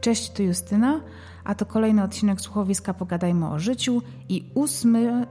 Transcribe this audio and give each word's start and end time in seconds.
Cześć, 0.00 0.30
to 0.30 0.42
Justyna, 0.42 1.00
a 1.44 1.54
to 1.54 1.66
kolejny 1.66 2.02
odcinek 2.02 2.40
słuchowiska 2.40 2.94
Pogadajmy 2.94 3.48
o 3.48 3.58
życiu 3.58 4.02
i 4.28 4.50
ósmy, 4.54 5.26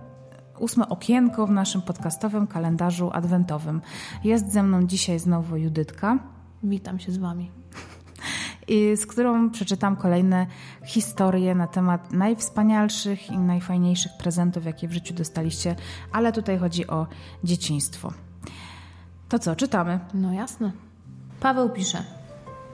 ósme 0.60 0.90
okienko 0.90 1.48
w 1.48 1.52
naszym 1.52 1.82
podcastowym 1.82 2.48
kalendarzu 2.48 3.10
adwentowym. 3.14 3.82
Jest 4.24 4.52
ze 4.52 4.64
mną 4.64 4.88
dzisiaj 4.88 5.20
znowu 5.20 5.58
Judytka. 5.58 6.20
Witam 6.64 7.00
się 7.00 7.12
z 7.12 7.18
Wami. 7.18 7.52
I 8.68 8.98
z 8.98 9.06
którą 9.06 9.50
przeczytam 9.50 9.96
kolejne 9.96 10.48
historie 10.86 11.56
na 11.56 11.68
temat 11.68 12.12
najwspanialszych 12.12 13.32
i 13.32 13.38
najfajniejszych 13.38 14.12
prezentów, 14.20 14.66
jakie 14.66 14.88
w 14.88 14.94
życiu 14.94 15.14
dostaliście, 15.14 15.76
ale 16.12 16.32
tutaj 16.32 16.58
chodzi 16.58 16.88
o 16.88 17.08
dzieciństwo. 17.44 18.14
To 19.30 19.40
co, 19.40 19.56
czytamy? 19.56 20.00
No 20.14 20.34
jasne. 20.34 20.72
Paweł 21.40 21.70
pisze: 21.70 22.04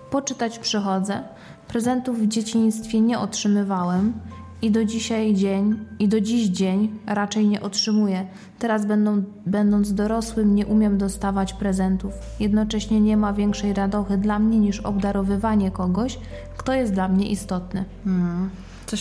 Poczytać 0.10 0.60
przychodzę. 0.60 1.24
Prezentów 1.68 2.20
w 2.20 2.28
dzieciństwie 2.28 3.02
nie 3.02 3.20
otrzymywałem 3.20 4.14
i 4.62 4.72
do 4.72 4.86
dzisiaj 4.86 5.34
dzień, 5.34 5.80
i 6.00 6.08
do 6.08 6.22
dziś 6.22 6.48
dzień 6.48 7.00
raczej 7.06 7.48
nie 7.48 7.62
otrzymuję. 7.62 8.26
Teraz 8.60 8.86
będą, 8.86 9.24
będąc 9.46 9.94
dorosłym 9.94 10.56
nie 10.56 10.66
umiem 10.66 10.98
dostawać 10.98 11.54
prezentów. 11.54 12.14
Jednocześnie 12.40 13.02
nie 13.02 13.18
ma 13.18 13.34
większej 13.34 13.74
radochy 13.74 14.18
dla 14.18 14.40
mnie 14.40 14.60
niż 14.60 14.80
obdarowywanie 14.80 15.72
kogoś, 15.72 16.20
kto 16.58 16.74
jest 16.74 16.94
dla 16.94 17.08
mnie 17.08 17.30
istotny. 17.30 17.86
Hmm. 18.04 18.50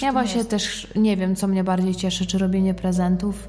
ja 0.02 0.12
właśnie 0.12 0.38
jest. 0.38 0.50
też 0.50 0.92
nie 0.96 1.16
wiem, 1.16 1.36
co 1.36 1.46
mnie 1.48 1.64
bardziej 1.64 1.94
cieszy, 1.94 2.26
czy 2.26 2.38
robienie 2.38 2.74
prezentów, 2.74 3.48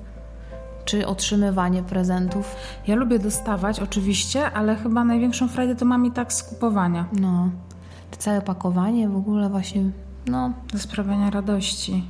czy 0.86 1.08
otrzymywanie 1.08 1.84
prezentów. 1.84 2.56
Ja 2.88 2.96
lubię 2.96 3.20
dostawać 3.20 3.80
oczywiście, 3.80 4.52
ale 4.52 4.76
chyba 4.76 5.04
największą 5.04 5.48
frajdę 5.48 5.76
to 5.76 5.86
mam 5.86 6.06
i 6.06 6.12
tak 6.12 6.34
z 6.34 6.44
kupowania. 6.44 7.06
No 7.20 7.50
całe 8.18 8.42
pakowanie 8.42 9.10
w 9.10 9.18
ogóle 9.18 9.50
właśnie, 9.50 9.82
no... 10.28 10.54
Do 10.74 10.80
sprawiania 10.80 11.30
radości. 11.30 12.04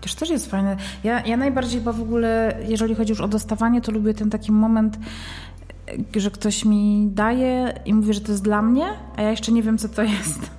Też 0.00 0.14
też 0.14 0.30
jest 0.30 0.50
fajne. 0.50 0.76
Ja, 1.04 1.26
ja 1.26 1.36
najbardziej 1.36 1.80
chyba 1.80 1.92
w 1.92 2.02
ogóle, 2.02 2.58
jeżeli 2.68 2.94
chodzi 2.94 3.10
już 3.10 3.20
o 3.20 3.28
dostawanie, 3.28 3.80
to 3.80 3.92
lubię 3.92 4.14
ten 4.14 4.30
taki 4.30 4.52
moment, 4.52 4.98
że 6.16 6.30
ktoś 6.30 6.64
mi 6.64 7.08
daje 7.12 7.80
i 7.84 7.94
mówi, 7.94 8.14
że 8.14 8.20
to 8.20 8.32
jest 8.32 8.44
dla 8.44 8.62
mnie, 8.62 8.86
a 9.16 9.22
ja 9.22 9.30
jeszcze 9.30 9.52
nie 9.52 9.62
wiem, 9.62 9.78
co 9.78 9.88
to 9.88 10.02
jest. 10.02 10.50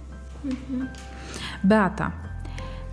Mhm. 0.45 0.89
Beata. 1.63 2.11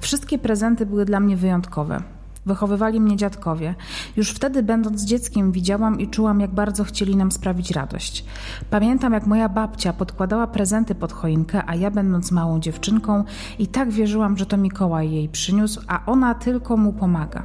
Wszystkie 0.01 0.39
prezenty 0.39 0.87
były 0.87 1.05
dla 1.05 1.21
mnie 1.21 1.37
wyjątkowe. 1.37 2.03
Wychowywali 2.47 3.01
mnie 3.01 3.17
dziadkowie. 3.17 3.75
Już 4.17 4.31
wtedy, 4.31 4.62
będąc 4.62 5.05
dzieckiem, 5.05 5.53
widziałam 5.53 6.01
i 6.01 6.09
czułam, 6.09 6.41
jak 6.41 6.55
bardzo 6.55 6.85
chcieli 6.85 7.17
nam 7.17 7.33
sprawić 7.33 7.71
radość. 7.71 8.25
Pamiętam, 8.71 9.12
jak 9.12 9.27
moja 9.27 9.48
babcia 9.48 9.93
podkładała 9.93 10.47
prezenty 10.47 10.95
pod 10.95 11.13
choinkę, 11.13 11.63
a 11.67 11.75
ja, 11.75 11.91
będąc 11.91 12.33
małą 12.33 12.61
dziewczynką, 12.61 13.25
i 13.59 13.67
tak 13.67 13.91
wierzyłam, 13.91 14.39
że 14.39 14.47
to 14.47 14.57
Mikołaj 14.57 15.11
jej 15.11 15.29
przyniósł, 15.29 15.81
a 15.89 16.07
ona 16.07 16.35
tylko 16.35 16.77
mu 16.77 16.93
pomaga. 16.93 17.43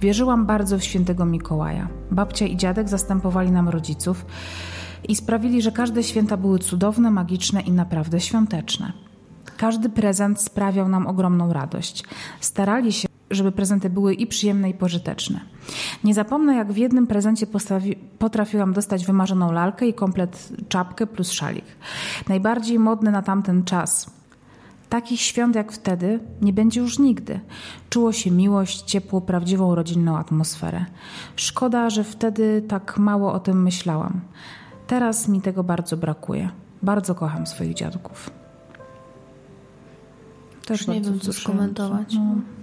Wierzyłam 0.00 0.46
bardzo 0.46 0.78
w 0.78 0.84
świętego 0.84 1.24
Mikołaja. 1.24 1.88
Babcia 2.10 2.46
i 2.46 2.56
dziadek 2.56 2.88
zastępowali 2.88 3.50
nam 3.50 3.68
rodziców 3.68 4.26
i 5.08 5.16
sprawili, 5.16 5.62
że 5.62 5.72
każde 5.72 6.02
święta 6.02 6.36
były 6.36 6.58
cudowne, 6.58 7.10
magiczne 7.10 7.60
i 7.60 7.72
naprawdę 7.72 8.20
świąteczne. 8.20 8.92
Każdy 9.56 9.88
prezent 9.88 10.42
sprawiał 10.42 10.88
nam 10.88 11.06
ogromną 11.06 11.52
radość. 11.52 12.04
Starali 12.40 12.92
się 12.92 13.07
żeby 13.30 13.52
prezenty 13.52 13.90
były 13.90 14.14
i 14.14 14.26
przyjemne, 14.26 14.70
i 14.70 14.74
pożyteczne. 14.74 15.40
Nie 16.04 16.14
zapomnę, 16.14 16.56
jak 16.56 16.72
w 16.72 16.76
jednym 16.76 17.06
prezencie 17.06 17.46
potrafiłam 18.18 18.72
dostać 18.72 19.06
wymarzoną 19.06 19.52
lalkę 19.52 19.86
i 19.86 19.94
komplet 19.94 20.48
czapkę 20.68 21.06
plus 21.06 21.30
szalik. 21.30 21.64
Najbardziej 22.28 22.78
modny 22.78 23.10
na 23.10 23.22
tamten 23.22 23.64
czas. 23.64 24.18
Takich 24.88 25.20
świąt 25.20 25.56
jak 25.56 25.72
wtedy 25.72 26.20
nie 26.42 26.52
będzie 26.52 26.80
już 26.80 26.98
nigdy. 26.98 27.40
Czuło 27.90 28.12
się 28.12 28.30
miłość, 28.30 28.82
ciepło, 28.82 29.20
prawdziwą 29.20 29.74
rodzinną 29.74 30.16
atmosferę. 30.16 30.84
Szkoda, 31.36 31.90
że 31.90 32.04
wtedy 32.04 32.62
tak 32.68 32.98
mało 32.98 33.32
o 33.32 33.38
tym 33.40 33.62
myślałam. 33.62 34.20
Teraz 34.86 35.28
mi 35.28 35.40
tego 35.40 35.64
bardzo 35.64 35.96
brakuje. 35.96 36.48
Bardzo 36.82 37.14
kocham 37.14 37.46
swoich 37.46 37.74
dziadków. 37.74 38.30
Też 40.66 40.86
nie 40.86 41.00
wiem, 41.00 41.20
co 41.20 41.32
skomentować. 41.32 42.14
No. 42.14 42.57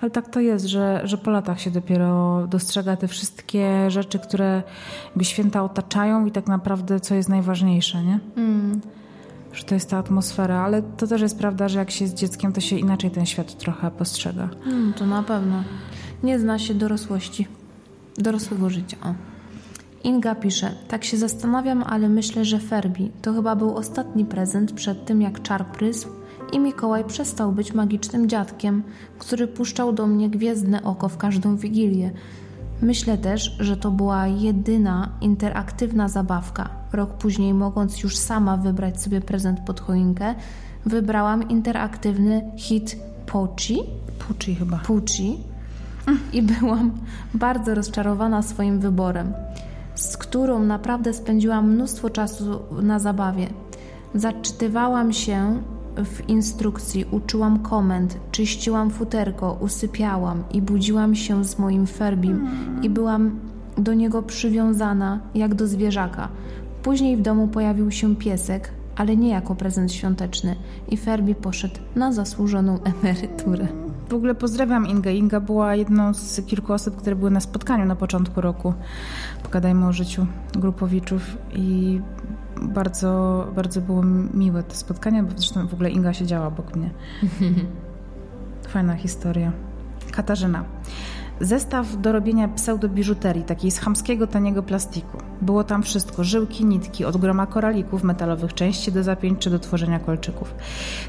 Ale 0.00 0.10
tak 0.10 0.28
to 0.28 0.40
jest, 0.40 0.66
że, 0.66 1.00
że 1.04 1.18
po 1.18 1.30
latach 1.30 1.60
się 1.60 1.70
dopiero 1.70 2.46
dostrzega 2.46 2.96
te 2.96 3.08
wszystkie 3.08 3.90
rzeczy, 3.90 4.18
które 4.18 4.62
by 5.16 5.24
święta 5.24 5.62
otaczają 5.62 6.26
i 6.26 6.30
tak 6.30 6.46
naprawdę 6.46 7.00
co 7.00 7.14
jest 7.14 7.28
najważniejsze, 7.28 8.04
nie? 8.04 8.20
Mm. 8.36 8.80
Że 9.52 9.64
to 9.64 9.74
jest 9.74 9.90
ta 9.90 9.98
atmosfera, 9.98 10.60
ale 10.60 10.82
to 10.82 11.06
też 11.06 11.20
jest 11.20 11.38
prawda, 11.38 11.68
że 11.68 11.78
jak 11.78 11.90
się 11.90 12.04
jest 12.04 12.16
dzieckiem, 12.16 12.52
to 12.52 12.60
się 12.60 12.76
inaczej 12.78 13.10
ten 13.10 13.26
świat 13.26 13.58
trochę 13.58 13.90
postrzega. 13.90 14.48
Mm, 14.66 14.92
to 14.92 15.06
na 15.06 15.22
pewno. 15.22 15.62
Nie 16.22 16.38
zna 16.38 16.58
się 16.58 16.74
dorosłości, 16.74 17.48
dorosłego 18.18 18.70
życia. 18.70 18.96
O. 19.04 19.14
Inga 20.04 20.34
pisze, 20.34 20.70
tak 20.88 21.04
się 21.04 21.16
zastanawiam, 21.16 21.82
ale 21.82 22.08
myślę, 22.08 22.44
że 22.44 22.58
Ferbi 22.58 23.10
to 23.22 23.32
chyba 23.32 23.56
był 23.56 23.76
ostatni 23.76 24.24
prezent 24.24 24.72
przed 24.72 25.04
tym, 25.04 25.22
jak 25.22 25.42
czar 25.42 25.66
prysł 25.66 26.08
i 26.52 26.58
Mikołaj 26.58 27.04
przestał 27.04 27.52
być 27.52 27.74
magicznym 27.74 28.28
dziadkiem, 28.28 28.82
który 29.18 29.46
puszczał 29.46 29.92
do 29.92 30.06
mnie 30.06 30.30
gwiezdne 30.30 30.82
oko 30.82 31.08
w 31.08 31.16
każdą 31.16 31.56
wigilię. 31.56 32.10
Myślę 32.82 33.18
też, 33.18 33.56
że 33.60 33.76
to 33.76 33.90
była 33.90 34.26
jedyna 34.26 35.08
interaktywna 35.20 36.08
zabawka. 36.08 36.68
Rok 36.92 37.10
później, 37.10 37.54
mogąc 37.54 38.02
już 38.02 38.16
sama 38.16 38.56
wybrać 38.56 39.02
sobie 39.02 39.20
prezent 39.20 39.60
pod 39.60 39.80
choinkę, 39.80 40.34
wybrałam 40.86 41.48
interaktywny 41.48 42.50
hit 42.56 42.96
Pochi. 43.26 43.78
Pucci 44.18 44.54
chyba. 44.54 44.78
Pucci. 44.78 45.38
I 46.32 46.42
byłam 46.42 46.90
bardzo 47.34 47.74
rozczarowana 47.74 48.42
swoim 48.42 48.80
wyborem, 48.80 49.32
z 49.94 50.16
którą 50.16 50.58
naprawdę 50.58 51.12
spędziłam 51.12 51.70
mnóstwo 51.70 52.10
czasu 52.10 52.60
na 52.82 52.98
zabawie. 52.98 53.46
Zaczytywałam 54.14 55.12
się 55.12 55.62
w 56.04 56.28
instrukcji 56.28 57.04
uczyłam 57.10 57.58
komend, 57.58 58.18
czyściłam 58.30 58.90
futerko, 58.90 59.58
usypiałam 59.60 60.44
i 60.52 60.62
budziłam 60.62 61.14
się 61.14 61.44
z 61.44 61.58
moim 61.58 61.86
ferbim 61.86 62.48
i 62.82 62.90
byłam 62.90 63.40
do 63.76 63.94
niego 63.94 64.22
przywiązana 64.22 65.20
jak 65.34 65.54
do 65.54 65.66
zwierzaka. 65.66 66.28
Później 66.82 67.16
w 67.16 67.22
domu 67.22 67.48
pojawił 67.48 67.90
się 67.90 68.16
piesek, 68.16 68.70
ale 68.96 69.16
nie 69.16 69.28
jako 69.28 69.54
prezent 69.54 69.92
świąteczny 69.92 70.56
i 70.88 70.96
Ferbi 70.96 71.34
poszedł 71.34 71.74
na 71.96 72.12
zasłużoną 72.12 72.78
emeryturę. 72.82 73.68
W 74.08 74.14
ogóle 74.14 74.34
pozdrawiam 74.34 74.86
Ingę. 74.86 75.14
Inga 75.14 75.40
była 75.40 75.74
jedną 75.74 76.14
z 76.14 76.40
kilku 76.46 76.72
osób, 76.72 76.96
które 76.96 77.16
były 77.16 77.30
na 77.30 77.40
spotkaniu 77.40 77.84
na 77.84 77.96
początku 77.96 78.40
roku. 78.40 78.74
Pogadajmy 79.42 79.86
o 79.86 79.92
życiu 79.92 80.26
grupowiczów 80.52 81.36
i 81.54 82.00
bardzo, 82.62 83.46
bardzo 83.54 83.80
było 83.80 84.02
miłe 84.34 84.62
to 84.62 84.74
spotkanie, 84.74 85.22
bo 85.22 85.30
zresztą 85.36 85.68
w 85.68 85.74
ogóle 85.74 85.90
Inga 85.90 86.12
siedziała 86.12 86.46
obok 86.46 86.76
mnie. 86.76 86.90
Fajna 88.68 88.94
historia. 88.94 89.52
Katarzyna. 90.12 90.64
Zestaw 91.40 92.00
do 92.00 92.12
robienia 92.12 92.48
pseudobiżuterii, 92.48 93.44
takiej 93.44 93.70
z 93.70 93.78
chamskiego, 93.78 94.26
taniego 94.26 94.62
plastiku. 94.62 95.18
Było 95.40 95.64
tam 95.64 95.82
wszystko, 95.82 96.24
żyłki, 96.24 96.64
nitki, 96.64 97.04
od 97.04 97.16
groma 97.16 97.46
koralików, 97.46 98.04
metalowych 98.04 98.54
części 98.54 98.92
do 98.92 99.02
zapięć 99.02 99.38
czy 99.38 99.50
do 99.50 99.58
tworzenia 99.58 99.98
kolczyków. 99.98 100.54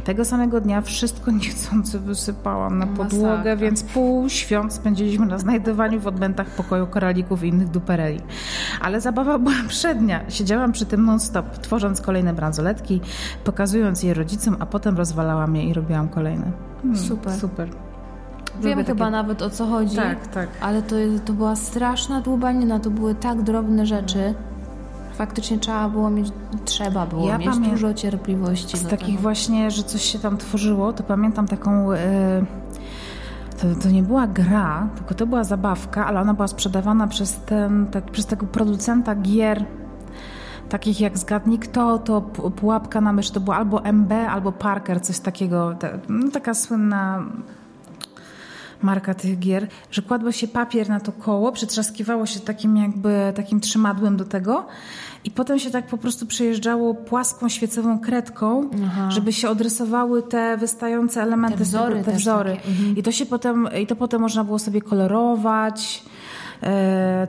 Tego 0.03 0.25
samego 0.25 0.61
dnia 0.61 0.81
wszystko 0.81 1.31
niechcący 1.41 1.99
wysypałam 1.99 2.79
na 2.79 2.87
podłogę, 2.87 3.27
Masakra. 3.27 3.55
więc 3.55 3.83
pół 3.83 4.29
świąt 4.29 4.73
spędziliśmy 4.73 5.25
na 5.25 5.37
znajdowaniu 5.37 5.99
w 5.99 6.07
odmętach 6.07 6.47
pokoju 6.47 6.87
koralików 6.87 7.43
i 7.43 7.47
innych 7.47 7.69
dupereli. 7.69 8.19
Ale 8.81 9.01
zabawa 9.01 9.39
była 9.39 9.55
przednia. 9.67 10.29
Siedziałam 10.29 10.71
przy 10.71 10.85
tym 10.85 11.05
non-stop, 11.05 11.57
tworząc 11.57 12.01
kolejne 12.01 12.33
bransoletki, 12.33 13.01
pokazując 13.43 14.03
je 14.03 14.13
rodzicom, 14.13 14.55
a 14.59 14.65
potem 14.65 14.97
rozwalałam 14.97 15.55
je 15.55 15.63
i 15.63 15.73
robiłam 15.73 16.09
kolejne. 16.09 16.51
Hmm, 16.81 16.97
super. 16.97 17.33
Super. 17.33 17.88
Wiem 18.59 18.77
takie... 18.77 18.87
chyba 18.87 19.09
nawet 19.09 19.41
o 19.41 19.49
co 19.49 19.65
chodzi. 19.65 19.95
Tak, 19.95 20.27
tak. 20.27 20.49
Ale 20.61 20.81
to, 20.81 20.95
to 21.25 21.33
była 21.33 21.55
straszna 21.55 22.21
dłubanina, 22.21 22.79
to 22.79 22.89
były 22.89 23.15
tak 23.15 23.41
drobne 23.41 23.85
rzeczy. 23.85 24.33
Faktycznie 25.13 25.57
trzeba 25.57 25.89
było 25.89 26.09
mieć, 26.09 26.31
trzeba 26.65 27.05
było 27.05 27.27
ja 27.27 27.37
mieć 27.37 27.57
dużo 27.57 27.93
cierpliwości. 27.93 28.77
Z 28.77 28.87
takich 28.87 29.07
tego. 29.07 29.21
właśnie, 29.21 29.71
że 29.71 29.83
coś 29.83 30.01
się 30.01 30.19
tam 30.19 30.37
tworzyło, 30.37 30.93
to 30.93 31.03
pamiętam 31.03 31.47
taką... 31.47 31.91
Yy... 31.91 31.99
To, 33.61 33.81
to, 33.83 33.89
nie 33.89 34.03
była 34.03 34.27
gra, 34.27 34.87
tylko 34.95 35.13
to 35.13 35.25
była 35.25 35.43
zabawka, 35.43 36.05
ale 36.05 36.21
ona 36.21 36.33
była 36.33 36.47
sprzedawana 36.47 37.07
przez, 37.07 37.35
ten, 37.35 37.87
tak, 37.87 38.11
przez 38.11 38.25
tego 38.25 38.45
producenta 38.45 39.15
gier 39.15 39.65
takich 40.69 41.01
jak 41.01 41.17
Zgadnij 41.17 41.59
Kto, 41.59 41.97
to 41.97 42.21
Pułapka 42.55 43.01
na 43.01 43.13
mysz, 43.13 43.31
to 43.31 43.39
było 43.39 43.55
albo 43.55 43.81
MB, 43.83 44.11
albo 44.29 44.51
Parker, 44.51 45.01
coś 45.01 45.19
takiego. 45.19 45.75
No, 46.09 46.31
taka 46.31 46.53
słynna 46.53 47.23
marka 48.81 49.13
tych 49.13 49.39
gier, 49.39 49.67
że 49.91 50.01
kładło 50.01 50.31
się 50.31 50.47
papier 50.47 50.89
na 50.89 50.99
to 50.99 51.11
koło, 51.11 51.51
przytrzaskiwało 51.51 52.25
się 52.25 52.39
takim 52.39 52.77
jakby 52.77 53.33
takim 53.35 53.59
trzymadłem 53.59 54.17
do 54.17 54.25
tego 54.25 54.65
i 55.23 55.31
potem 55.31 55.59
się 55.59 55.71
tak 55.71 55.87
po 55.87 55.97
prostu 55.97 56.25
przejeżdżało 56.25 56.93
płaską 56.93 57.49
świecową 57.49 57.99
kredką, 57.99 58.69
Aha. 58.85 59.11
żeby 59.11 59.33
się 59.33 59.49
odrysowały 59.49 60.23
te 60.23 60.57
wystające 60.57 61.21
elementy, 61.21 61.57
te 61.57 61.63
wzory. 61.63 62.03
Te 62.03 62.11
wzory. 62.11 62.51
Mhm. 62.51 62.97
I 62.97 63.03
to 63.03 63.11
się 63.11 63.25
potem, 63.25 63.69
i 63.81 63.87
to 63.87 63.95
potem 63.95 64.21
można 64.21 64.43
było 64.43 64.59
sobie 64.59 64.81
kolorować 64.81 66.03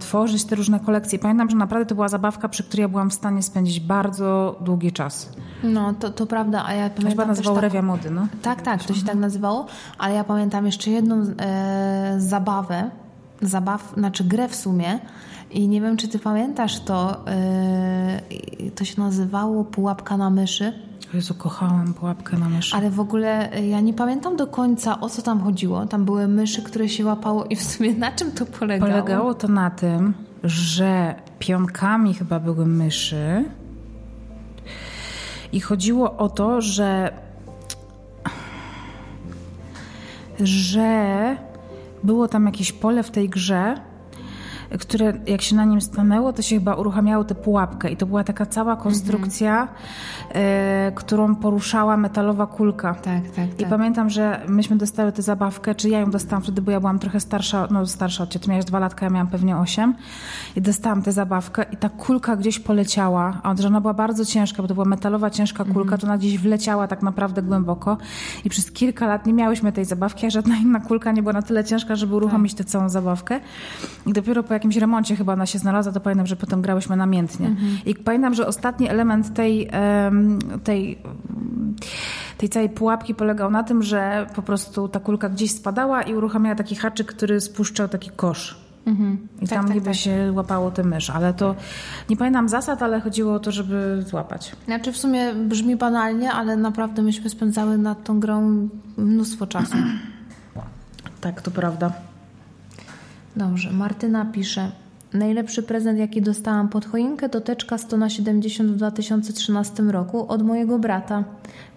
tworzyć 0.00 0.44
te 0.44 0.56
różne 0.56 0.80
kolekcje. 0.80 1.18
Pamiętam, 1.18 1.50
że 1.50 1.56
naprawdę 1.56 1.86
to 1.86 1.94
była 1.94 2.08
zabawka, 2.08 2.48
przy 2.48 2.64
której 2.64 2.82
ja 2.82 2.88
byłam 2.88 3.10
w 3.10 3.14
stanie 3.14 3.42
spędzić 3.42 3.80
bardzo 3.80 4.58
długi 4.60 4.92
czas. 4.92 5.32
No, 5.62 5.94
to, 5.94 6.10
to 6.10 6.26
prawda, 6.26 6.64
a 6.66 6.74
ja 6.74 6.90
pamiętam 6.90 7.10
Chyba 7.10 7.26
nazywał 7.26 7.54
tak, 7.54 7.62
Rewia 7.62 7.82
Mody, 7.82 8.10
no? 8.10 8.26
Tak, 8.42 8.62
tak, 8.62 8.84
to 8.84 8.94
się 8.94 9.04
tak 9.04 9.14
nazywało, 9.14 9.66
ale 9.98 10.14
ja 10.14 10.24
pamiętam 10.24 10.66
jeszcze 10.66 10.90
jedną 10.90 11.26
e, 11.38 12.14
zabawę, 12.18 12.90
zabaw, 13.42 13.92
znaczy 13.96 14.24
grę 14.24 14.48
w 14.48 14.54
sumie 14.54 14.98
i 15.50 15.68
nie 15.68 15.80
wiem, 15.80 15.96
czy 15.96 16.08
ty 16.08 16.18
pamiętasz 16.18 16.80
to, 16.80 17.26
e, 17.26 18.20
to 18.74 18.84
się 18.84 19.00
nazywało 19.00 19.64
Pułapka 19.64 20.16
na 20.16 20.30
myszy. 20.30 20.89
Jezu, 21.14 21.34
kochałam 21.34 21.94
pułapkę 21.94 22.36
na 22.36 22.48
myszy. 22.48 22.76
Ale 22.76 22.90
w 22.90 23.00
ogóle 23.00 23.52
e, 23.52 23.66
ja 23.66 23.80
nie 23.80 23.94
pamiętam 23.94 24.36
do 24.36 24.46
końca, 24.46 25.00
o 25.00 25.08
co 25.08 25.22
tam 25.22 25.40
chodziło. 25.40 25.86
Tam 25.86 26.04
były 26.04 26.28
myszy, 26.28 26.62
które 26.62 26.88
się 26.88 27.04
łapało 27.04 27.44
i 27.44 27.56
w 27.56 27.62
sumie 27.62 27.94
na 27.94 28.12
czym 28.12 28.32
to 28.32 28.46
polegało? 28.46 28.92
Polegało 28.92 29.34
to 29.34 29.48
na 29.48 29.70
tym, 29.70 30.14
że 30.44 31.14
pionkami 31.38 32.14
chyba 32.14 32.40
były 32.40 32.66
myszy 32.66 33.44
i 35.52 35.60
chodziło 35.60 36.16
o 36.16 36.28
to, 36.28 36.60
że 36.60 37.12
że 40.40 41.36
było 42.02 42.28
tam 42.28 42.46
jakieś 42.46 42.72
pole 42.72 43.02
w 43.02 43.10
tej 43.10 43.28
grze, 43.28 43.80
które 44.78 45.12
jak 45.26 45.42
się 45.42 45.56
na 45.56 45.64
nim 45.64 45.80
stanęło, 45.80 46.32
to 46.32 46.42
się 46.42 46.56
chyba 46.56 46.74
uruchamiało 46.74 47.24
tę 47.24 47.34
pułapkę 47.34 47.90
i 47.90 47.96
to 47.96 48.06
była 48.06 48.24
taka 48.24 48.46
cała 48.46 48.76
konstrukcja, 48.76 49.62
mhm. 49.62 50.88
y, 50.88 50.92
którą 50.94 51.36
poruszała 51.36 51.96
metalowa 51.96 52.46
kulka. 52.46 52.94
Tak, 52.94 53.22
tak, 53.22 53.48
tak. 53.56 53.60
I 53.60 53.70
pamiętam, 53.70 54.10
że 54.10 54.40
myśmy 54.48 54.76
dostały 54.76 55.12
tę 55.12 55.22
zabawkę, 55.22 55.74
czy 55.74 55.88
ja 55.88 55.98
ją 56.00 56.10
dostałam 56.10 56.42
wtedy, 56.42 56.62
bo 56.62 56.70
ja 56.70 56.80
byłam 56.80 56.98
trochę 56.98 57.20
starsza, 57.20 57.68
no 57.70 57.86
starsza 57.86 58.24
od 58.24 58.30
ciebie, 58.30 58.44
ty 58.44 58.50
miałeś 58.50 58.64
dwa 58.64 58.78
latka, 58.78 59.06
ja 59.06 59.10
miałam 59.10 59.28
pewnie 59.28 59.56
osiem 59.56 59.94
i 60.56 60.60
dostałam 60.60 61.02
tę 61.02 61.12
zabawkę 61.12 61.66
i 61.72 61.76
ta 61.76 61.88
kulka 61.88 62.36
gdzieś 62.36 62.58
poleciała, 62.58 63.40
a 63.42 63.56
że 63.56 63.68
ona 63.68 63.80
była 63.80 63.94
bardzo 63.94 64.24
ciężka, 64.24 64.62
bo 64.62 64.68
to 64.68 64.74
była 64.74 64.86
metalowa, 64.86 65.30
ciężka 65.30 65.64
kulka, 65.64 65.80
mhm. 65.80 66.00
to 66.00 66.06
ona 66.06 66.18
gdzieś 66.18 66.38
wleciała 66.38 66.86
tak 66.86 67.02
naprawdę 67.02 67.42
głęboko 67.42 67.98
i 68.44 68.50
przez 68.50 68.72
kilka 68.72 69.06
lat 69.06 69.26
nie 69.26 69.32
miałyśmy 69.32 69.72
tej 69.72 69.84
zabawki, 69.84 70.26
a 70.26 70.30
żadna 70.30 70.56
inna 70.56 70.80
kulka 70.80 71.12
nie 71.12 71.22
była 71.22 71.32
na 71.32 71.42
tyle 71.42 71.64
ciężka, 71.64 71.96
żeby 71.96 72.14
uruchomić 72.14 72.54
tak. 72.54 72.66
tę 72.66 72.72
całą 72.72 72.88
zabawkę. 72.88 73.40
I 74.06 74.12
dopiero 74.12 74.42
po 74.42 74.59
jakimś 74.60 74.76
remoncie 74.76 75.16
chyba 75.16 75.32
ona 75.32 75.46
się 75.46 75.58
znalazła, 75.58 75.92
to 75.92 76.00
pamiętam, 76.00 76.26
że 76.26 76.36
potem 76.36 76.62
grałyśmy 76.62 76.96
namiętnie. 76.96 77.46
Mhm. 77.46 77.78
I 77.86 77.94
pamiętam, 77.94 78.34
że 78.34 78.46
ostatni 78.46 78.88
element 78.88 79.34
tej, 79.34 79.70
tej, 80.64 80.98
tej 82.38 82.48
całej 82.48 82.68
pułapki 82.68 83.14
polegał 83.14 83.50
na 83.50 83.62
tym, 83.62 83.82
że 83.82 84.26
po 84.34 84.42
prostu 84.42 84.88
ta 84.88 85.00
kulka 85.00 85.28
gdzieś 85.28 85.50
spadała 85.50 86.02
i 86.02 86.14
uruchamiała 86.14 86.54
taki 86.54 86.76
haczyk, 86.76 87.06
który 87.06 87.40
spuszczał 87.40 87.88
taki 87.88 88.10
kosz. 88.10 88.58
Mhm. 88.86 89.28
I 89.36 89.48
tak, 89.48 89.48
tam 89.48 89.66
tak, 89.66 89.74
niby 89.74 89.86
tak. 89.86 89.94
się 89.94 90.32
łapało 90.34 90.70
tę 90.70 90.84
mysz, 90.84 91.10
ale 91.10 91.34
to 91.34 91.54
nie 92.10 92.16
pamiętam 92.16 92.48
zasad, 92.48 92.82
ale 92.82 93.00
chodziło 93.00 93.34
o 93.34 93.38
to, 93.38 93.52
żeby 93.52 94.04
złapać. 94.06 94.52
Znaczy 94.64 94.92
w 94.92 94.96
sumie 94.96 95.34
brzmi 95.34 95.76
banalnie, 95.76 96.32
ale 96.32 96.56
naprawdę 96.56 97.02
myśmy 97.02 97.30
spędzały 97.30 97.78
nad 97.78 98.04
tą 98.04 98.20
grą 98.20 98.68
mnóstwo 98.96 99.46
czasu. 99.46 99.76
tak, 101.20 101.42
to 101.42 101.50
prawda. 101.50 101.92
Dobrze, 103.36 103.70
Martyna 103.70 104.24
pisze. 104.24 104.70
Najlepszy 105.12 105.62
prezent, 105.62 105.98
jaki 105.98 106.22
dostałam 106.22 106.68
pod 106.68 106.86
choinkę, 106.86 107.28
to 107.28 107.40
teczka 107.40 107.78
100 107.78 107.96
na 107.96 108.10
70 108.10 108.70
w 108.70 108.76
2013 108.76 109.82
roku 109.82 110.28
od 110.28 110.42
mojego 110.42 110.78
brata. 110.78 111.24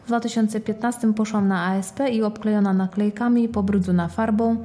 W 0.03 0.07
2015 0.07 1.13
poszłam 1.13 1.47
na 1.47 1.65
ASP 1.65 1.99
i 2.11 2.23
obklejona 2.23 2.73
naklejkami, 2.73 3.49
pobrudzona 3.49 4.07
farbą 4.07 4.57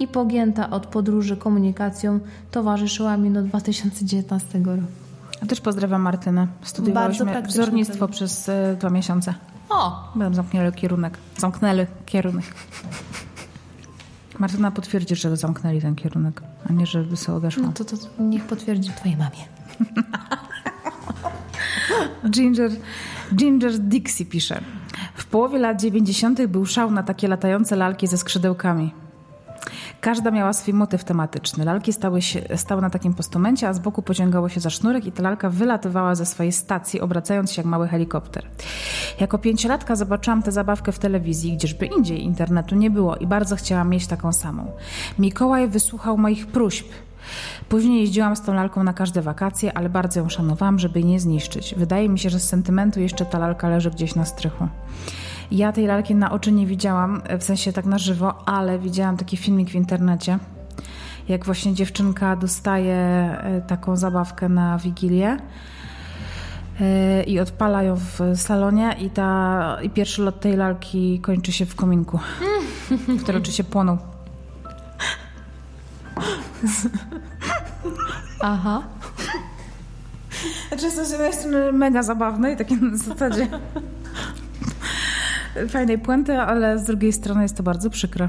i 0.00 0.08
pogięta 0.08 0.70
od 0.70 0.86
podróży 0.86 1.36
komunikacją 1.36 2.20
towarzyszyła 2.50 3.16
mi 3.16 3.30
do 3.30 3.42
2019 3.42 4.58
roku. 4.58 4.82
A 5.42 5.46
też 5.46 5.60
pozdrawiam 5.60 6.02
Martynę. 6.02 6.46
Studiowałyśmy 6.62 7.42
wzornictwo 7.42 8.08
przez 8.08 8.48
y, 8.48 8.52
dwa 8.78 8.90
miesiące. 8.90 9.34
O! 9.70 10.12
Byłem 10.14 10.34
zamknęli 10.34 10.72
kierunek. 10.72 11.18
Zamknęli 11.38 11.86
kierunek. 12.06 12.44
Martyna 14.38 14.70
potwierdzi, 14.70 15.16
że 15.16 15.36
zamknęli 15.36 15.80
ten 15.80 15.94
kierunek, 15.94 16.42
a 16.70 16.72
nie, 16.72 16.86
żeby 16.86 17.16
sobie 17.16 17.38
odeszła. 17.38 17.62
No 17.62 17.72
to, 17.72 17.84
to 17.84 17.96
niech 18.18 18.44
potwierdzi 18.44 18.90
twojej 18.90 19.16
mamie. 19.16 19.44
Ginger, 22.30 22.70
Ginger 23.34 23.78
Dixie 23.78 24.26
pisze. 24.26 24.60
W 25.14 25.26
połowie 25.26 25.58
lat 25.58 25.80
90. 25.80 26.46
był 26.46 26.66
szał 26.66 26.90
na 26.90 27.02
takie 27.02 27.28
latające 27.28 27.76
lalki 27.76 28.06
ze 28.06 28.18
skrzydełkami. 28.18 28.92
Każda 30.06 30.30
miała 30.30 30.52
swój 30.52 30.74
motyw 30.74 31.04
tematyczny. 31.04 31.64
Lalki 31.64 31.92
stały, 31.92 32.22
się, 32.22 32.40
stały 32.56 32.82
na 32.82 32.90
takim 32.90 33.14
postumencie, 33.14 33.68
a 33.68 33.72
z 33.72 33.78
boku 33.78 34.02
pociągało 34.02 34.48
się 34.48 34.60
za 34.60 34.70
sznurek 34.70 35.06
i 35.06 35.12
ta 35.12 35.22
lalka 35.22 35.50
wylatywała 35.50 36.14
ze 36.14 36.26
swojej 36.26 36.52
stacji, 36.52 37.00
obracając 37.00 37.52
się 37.52 37.62
jak 37.62 37.66
mały 37.66 37.88
helikopter. 37.88 38.46
Jako 39.20 39.38
pięciolatka 39.38 39.96
zobaczyłam 39.96 40.42
tę 40.42 40.52
zabawkę 40.52 40.92
w 40.92 40.98
telewizji, 40.98 41.56
gdzieżby 41.56 41.86
indziej 41.86 42.24
internetu 42.24 42.74
nie 42.74 42.90
było 42.90 43.16
i 43.16 43.26
bardzo 43.26 43.56
chciałam 43.56 43.90
mieć 43.90 44.06
taką 44.06 44.32
samą. 44.32 44.72
Mikołaj 45.18 45.68
wysłuchał 45.68 46.18
moich 46.18 46.46
próśb. 46.46 46.86
Później 47.68 48.00
jeździłam 48.00 48.36
z 48.36 48.42
tą 48.42 48.54
lalką 48.54 48.84
na 48.84 48.92
każde 48.92 49.22
wakacje, 49.22 49.76
ale 49.76 49.88
bardzo 49.88 50.20
ją 50.20 50.28
szanowałam, 50.28 50.78
żeby 50.78 51.00
jej 51.00 51.08
nie 51.08 51.20
zniszczyć. 51.20 51.74
Wydaje 51.76 52.08
mi 52.08 52.18
się, 52.18 52.30
że 52.30 52.40
z 52.40 52.48
sentymentu 52.48 53.00
jeszcze 53.00 53.26
ta 53.26 53.38
lalka 53.38 53.68
leży 53.68 53.90
gdzieś 53.90 54.14
na 54.14 54.24
strychu. 54.24 54.68
Ja 55.50 55.72
tej 55.72 55.86
lalki 55.86 56.14
na 56.14 56.32
oczy 56.32 56.52
nie 56.52 56.66
widziałam, 56.66 57.22
w 57.38 57.44
sensie 57.44 57.72
tak 57.72 57.84
na 57.84 57.98
żywo, 57.98 58.48
ale 58.48 58.78
widziałam 58.78 59.16
taki 59.16 59.36
filmik 59.36 59.70
w 59.70 59.74
internecie, 59.74 60.38
jak 61.28 61.44
właśnie 61.44 61.74
dziewczynka 61.74 62.36
dostaje 62.36 62.94
e, 62.94 63.62
taką 63.66 63.96
zabawkę 63.96 64.48
na 64.48 64.78
Wigilię 64.78 65.36
e, 66.80 67.22
i 67.22 67.40
odpala 67.40 67.82
ją 67.82 67.96
w 67.96 68.20
salonie 68.34 68.96
i, 69.00 69.10
ta, 69.10 69.78
i 69.82 69.90
pierwszy 69.90 70.22
lot 70.22 70.40
tej 70.40 70.56
lalki 70.56 71.20
kończy 71.20 71.52
się 71.52 71.66
w 71.66 71.74
kominku, 71.74 72.18
który 73.22 73.38
oczywiście 73.38 73.64
płonął. 73.64 73.98
Aha. 78.40 78.82
Znaczy, 80.68 80.96
to 80.96 81.22
jest 81.22 81.48
mega 81.72 82.02
zabawne 82.02 82.52
i 82.52 82.56
takie 82.56 82.76
na 82.76 82.96
zasadzie 82.96 83.48
fajnej 85.68 85.98
puenty, 85.98 86.40
ale 86.40 86.78
z 86.78 86.84
drugiej 86.84 87.12
strony 87.12 87.42
jest 87.42 87.56
to 87.56 87.62
bardzo 87.62 87.90
przykre. 87.90 88.28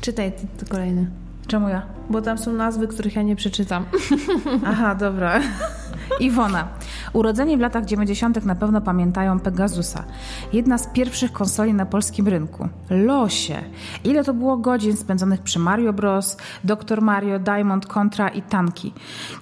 Czytaj 0.00 0.32
ty, 0.32 0.66
kolejny. 0.66 1.10
Czemu 1.46 1.68
ja? 1.68 1.82
Bo 2.10 2.22
tam 2.22 2.38
są 2.38 2.52
nazwy, 2.52 2.88
których 2.88 3.16
ja 3.16 3.22
nie 3.22 3.36
przeczytam. 3.36 3.84
Aha, 4.66 4.94
dobra. 4.94 5.40
Iwona. 6.20 6.68
Urodzeni 7.12 7.56
w 7.56 7.60
latach 7.60 7.84
90. 7.84 8.44
na 8.44 8.54
pewno 8.54 8.80
pamiętają 8.80 9.40
Pegasusa. 9.40 10.04
Jedna 10.52 10.78
z 10.78 10.86
pierwszych 10.86 11.32
konsoli 11.32 11.74
na 11.74 11.86
polskim 11.86 12.28
rynku. 12.28 12.68
Losie. 12.90 13.62
Ile 14.04 14.24
to 14.24 14.34
było 14.34 14.56
godzin 14.56 14.96
spędzonych 14.96 15.40
przy 15.40 15.58
Mario 15.58 15.92
Bros, 15.92 16.36
Dr. 16.64 17.02
Mario, 17.02 17.38
Diamond, 17.38 17.86
Contra 17.86 18.28
i 18.28 18.42
Tanki. 18.42 18.92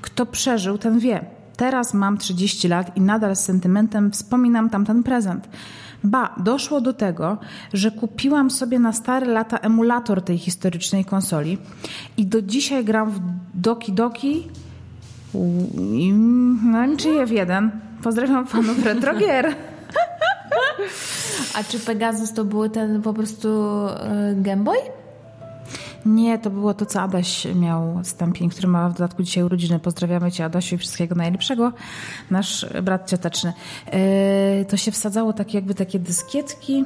Kto 0.00 0.26
przeżył, 0.26 0.78
ten 0.78 0.98
wie. 0.98 1.24
Teraz 1.56 1.94
mam 1.94 2.18
30 2.18 2.68
lat 2.68 2.96
i 2.96 3.00
nadal 3.00 3.36
z 3.36 3.44
sentymentem 3.44 4.10
wspominam 4.10 4.70
tamten 4.70 5.02
prezent. 5.02 5.48
Ba, 6.04 6.34
doszło 6.36 6.80
do 6.80 6.92
tego, 6.92 7.38
że 7.72 7.90
kupiłam 7.90 8.50
sobie 8.50 8.78
na 8.78 8.92
stare 8.92 9.26
lata 9.26 9.56
emulator 9.58 10.22
tej 10.22 10.38
historycznej 10.38 11.04
konsoli 11.04 11.58
i 12.16 12.26
do 12.26 12.42
dzisiaj 12.42 12.84
gram 12.84 13.10
w 13.10 13.20
Doki 13.54 13.92
Doki 13.92 14.48
i 15.98 16.12
no, 16.62 16.96
czy 16.96 17.08
je 17.08 17.26
w 17.26 17.30
jeden. 17.30 17.70
Pozdrawiam 18.02 18.46
fanów 18.46 18.84
Retrogier. 18.86 19.54
A 21.54 21.64
czy 21.64 21.80
Pegasus 21.80 22.32
to 22.32 22.44
był 22.44 22.68
ten 22.68 23.02
po 23.02 23.14
prostu 23.14 23.48
y, 23.48 24.42
Game 24.42 24.64
Boy? 24.64 24.78
Nie, 26.06 26.38
to 26.38 26.50
było 26.50 26.74
to, 26.74 26.86
co 26.86 27.00
Adaś 27.00 27.46
miał 27.54 28.00
stępień, 28.02 28.48
który 28.50 28.68
ma 28.68 28.88
w 28.88 28.92
dodatku 28.92 29.22
dzisiaj 29.22 29.44
urodziny. 29.44 29.78
Pozdrawiamy 29.78 30.32
Cię, 30.32 30.44
Adasiu, 30.44 30.74
i 30.74 30.78
wszystkiego 30.78 31.14
najlepszego. 31.14 31.72
Nasz 32.30 32.66
brat 32.82 33.10
cioteczny. 33.10 33.52
Yy, 34.58 34.64
to 34.64 34.76
się 34.76 34.92
wsadzało 34.92 35.32
takie 35.32 35.58
jakby 35.58 35.74
takie 35.74 35.98
dyskietki. 35.98 36.84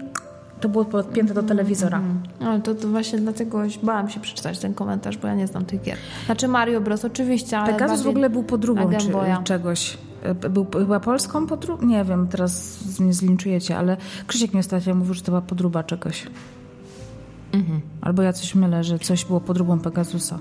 To 0.60 0.68
było 0.68 0.84
podpięte 0.84 1.34
do 1.34 1.42
telewizora. 1.42 1.98
Mm, 1.98 2.22
mm. 2.40 2.62
to, 2.62 2.74
to 2.74 2.88
właśnie 2.88 3.18
dlatego 3.18 3.62
bałam 3.82 4.10
się 4.10 4.20
przeczytać 4.20 4.58
ten 4.58 4.74
komentarz, 4.74 5.16
bo 5.16 5.28
ja 5.28 5.34
nie 5.34 5.46
znam 5.46 5.64
tych 5.64 5.82
gier. 5.82 5.96
Znaczy 6.26 6.48
Mario 6.48 6.80
Bros. 6.80 7.04
oczywiście, 7.04 7.58
ale 7.58 7.72
Pegasus 7.72 8.02
w 8.02 8.08
ogóle 8.08 8.30
był 8.30 8.44
podróbą 8.44 8.90
czy, 8.98 9.44
czegoś. 9.44 9.98
E, 10.22 10.34
był 10.34 10.66
chyba 10.72 11.00
polską 11.00 11.46
podróbą? 11.46 11.86
Nie 11.86 12.04
wiem, 12.04 12.28
teraz 12.28 12.78
mnie 13.00 13.12
zlinczujecie, 13.12 13.76
ale 13.78 13.96
Krzysiek 14.26 14.54
mi 14.54 14.60
ostatnio 14.60 14.94
mówił, 14.94 15.14
że 15.14 15.22
to 15.22 15.26
była 15.26 15.42
podróba 15.42 15.82
czegoś. 15.82 16.26
Mhm. 17.54 17.80
Albo 18.00 18.22
ja 18.22 18.32
coś 18.32 18.54
mylę, 18.54 18.84
że 18.84 18.98
coś 18.98 19.24
było 19.24 19.40
podróbą 19.40 19.80
Pegasusa. 19.80 20.38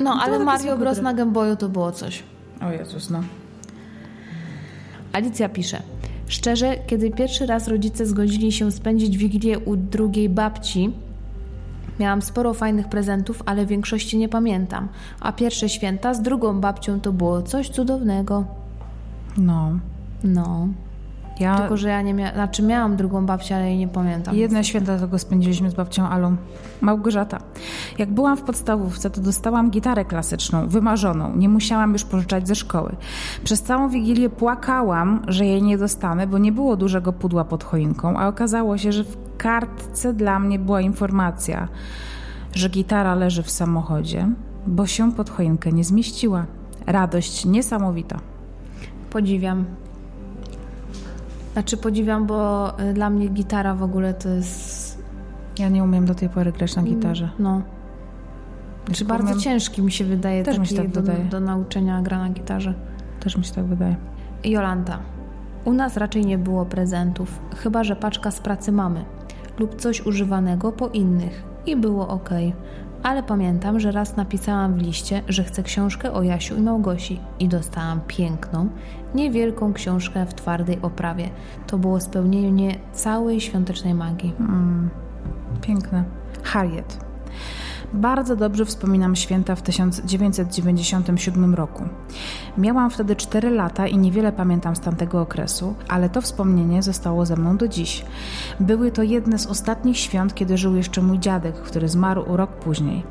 No, 0.00 0.18
ale 0.22 0.38
Mario 0.38 0.78
Bros. 0.78 1.02
na 1.02 1.14
Game 1.14 1.32
Boyu 1.32 1.56
to 1.56 1.68
było 1.68 1.92
coś. 1.92 2.22
O 2.62 2.70
Jezus, 2.70 3.10
no. 3.10 3.22
Alicja 5.12 5.48
pisze. 5.48 5.82
Szczerze, 6.28 6.76
kiedy 6.86 7.10
pierwszy 7.10 7.46
raz 7.46 7.68
rodzice 7.68 8.06
zgodzili 8.06 8.52
się 8.52 8.72
spędzić 8.72 9.16
Wigilię 9.16 9.58
u 9.58 9.76
drugiej 9.76 10.28
babci, 10.28 10.92
miałam 12.00 12.22
sporo 12.22 12.54
fajnych 12.54 12.88
prezentów, 12.88 13.42
ale 13.46 13.66
większości 13.66 14.18
nie 14.18 14.28
pamiętam. 14.28 14.88
A 15.20 15.32
pierwsze 15.32 15.68
święta 15.68 16.14
z 16.14 16.22
drugą 16.22 16.60
babcią 16.60 17.00
to 17.00 17.12
było 17.12 17.42
coś 17.42 17.68
cudownego. 17.68 18.44
No. 19.36 19.78
No. 20.24 20.68
Ja... 21.40 21.58
Tylko, 21.58 21.76
że 21.76 21.88
ja 21.88 22.02
nie 22.02 22.14
miałam, 22.14 22.34
znaczy 22.34 22.62
miałam 22.62 22.96
drugą 22.96 23.26
babcię, 23.26 23.56
ale 23.56 23.66
jej 23.68 23.78
nie 23.78 23.88
pamiętam. 23.88 24.36
Jedne 24.36 24.64
święta 24.64 24.98
tego 24.98 25.18
spędziliśmy 25.18 25.70
z 25.70 25.74
babcią 25.74 26.08
Alą. 26.08 26.36
Małgorzata. 26.80 27.38
Jak 27.98 28.10
byłam 28.10 28.36
w 28.36 28.42
podstawówce, 28.42 29.10
to 29.10 29.20
dostałam 29.20 29.70
gitarę 29.70 30.04
klasyczną, 30.04 30.68
wymarzoną. 30.68 31.36
Nie 31.36 31.48
musiałam 31.48 31.92
już 31.92 32.04
pożyczać 32.04 32.48
ze 32.48 32.54
szkoły. 32.54 32.96
Przez 33.44 33.62
całą 33.62 33.88
Wigilię 33.88 34.30
płakałam, 34.30 35.22
że 35.28 35.46
jej 35.46 35.62
nie 35.62 35.78
dostanę, 35.78 36.26
bo 36.26 36.38
nie 36.38 36.52
było 36.52 36.76
dużego 36.76 37.12
pudła 37.12 37.44
pod 37.44 37.64
choinką, 37.64 38.18
a 38.18 38.28
okazało 38.28 38.78
się, 38.78 38.92
że 38.92 39.04
w 39.04 39.16
kartce 39.36 40.14
dla 40.14 40.38
mnie 40.38 40.58
była 40.58 40.80
informacja, 40.80 41.68
że 42.54 42.68
gitara 42.68 43.14
leży 43.14 43.42
w 43.42 43.50
samochodzie, 43.50 44.28
bo 44.66 44.86
się 44.86 45.12
pod 45.12 45.30
choinkę 45.30 45.72
nie 45.72 45.84
zmieściła. 45.84 46.46
Radość 46.86 47.44
niesamowita. 47.44 48.20
Podziwiam. 49.10 49.64
Znaczy 51.56 51.76
podziwiam, 51.76 52.26
bo 52.26 52.70
y, 52.80 52.92
dla 52.92 53.10
mnie 53.10 53.28
gitara 53.28 53.74
w 53.74 53.82
ogóle 53.82 54.14
to 54.14 54.28
jest... 54.28 55.02
Ja 55.58 55.68
nie 55.68 55.84
umiem 55.84 56.06
do 56.06 56.14
tej 56.14 56.28
pory 56.28 56.52
grać 56.52 56.76
na 56.76 56.82
mm, 56.82 56.94
gitarze. 56.94 57.30
No. 57.38 57.62
Znaczy 58.86 59.04
bardzo 59.04 59.26
umiem... 59.26 59.40
ciężki 59.40 59.82
mi 59.82 59.92
się 59.92 60.04
wydaje 60.04 60.42
Też 60.42 60.58
mi 60.58 60.66
się 60.66 60.76
tak 60.76 60.90
do, 60.90 61.00
wydaje. 61.00 61.24
do 61.24 61.40
nauczenia 61.40 62.02
gra 62.02 62.18
na 62.18 62.30
gitarze. 62.30 62.74
Też 63.20 63.36
mi 63.36 63.44
się 63.44 63.54
tak 63.54 63.64
wydaje. 63.64 63.96
Jolanta. 64.44 64.98
U 65.64 65.72
nas 65.72 65.96
raczej 65.96 66.26
nie 66.26 66.38
było 66.38 66.66
prezentów, 66.66 67.40
chyba 67.56 67.84
że 67.84 67.96
paczka 67.96 68.30
z 68.30 68.40
pracy 68.40 68.72
mamy 68.72 69.04
lub 69.58 69.74
coś 69.74 70.06
używanego 70.06 70.72
po 70.72 70.88
innych 70.88 71.42
i 71.66 71.76
było 71.76 72.08
ok 72.08 72.30
ale 73.06 73.22
pamiętam, 73.22 73.80
że 73.80 73.92
raz 73.92 74.16
napisałam 74.16 74.74
w 74.74 74.78
liście, 74.78 75.22
że 75.28 75.44
chcę 75.44 75.62
książkę 75.62 76.12
o 76.12 76.22
Jasiu 76.22 76.56
i 76.56 76.60
Małgosi 76.60 77.20
i 77.38 77.48
dostałam 77.48 78.00
piękną, 78.06 78.68
niewielką 79.16 79.72
książkę 79.72 80.26
w 80.26 80.34
twardej 80.34 80.78
oprawie. 80.82 81.30
To 81.66 81.78
było 81.78 82.00
spełnienie 82.00 82.78
całej 82.92 83.40
świątecznej 83.40 83.94
magii. 83.94 84.34
Mm, 84.40 84.90
piękne. 85.62 86.04
Harriet. 86.42 87.05
Bardzo 87.96 88.36
dobrze 88.36 88.64
wspominam 88.64 89.16
święta 89.16 89.56
w 89.56 89.62
1997 89.62 91.54
roku. 91.54 91.84
Miałam 92.58 92.90
wtedy 92.90 93.16
4 93.16 93.50
lata 93.50 93.86
i 93.86 93.98
niewiele 93.98 94.32
pamiętam 94.32 94.76
z 94.76 94.80
tamtego 94.80 95.20
okresu, 95.20 95.74
ale 95.88 96.08
to 96.08 96.20
wspomnienie 96.20 96.82
zostało 96.82 97.26
ze 97.26 97.36
mną 97.36 97.56
do 97.56 97.68
dziś. 97.68 98.04
Były 98.60 98.92
to 98.92 99.02
jedne 99.02 99.38
z 99.38 99.46
ostatnich 99.46 99.98
świąt, 99.98 100.34
kiedy 100.34 100.58
żył 100.58 100.76
jeszcze 100.76 101.02
mój 101.02 101.18
dziadek, 101.18 101.54
który 101.54 101.88
zmarł 101.88 102.24
rok 102.26 102.50
później. 102.50 103.02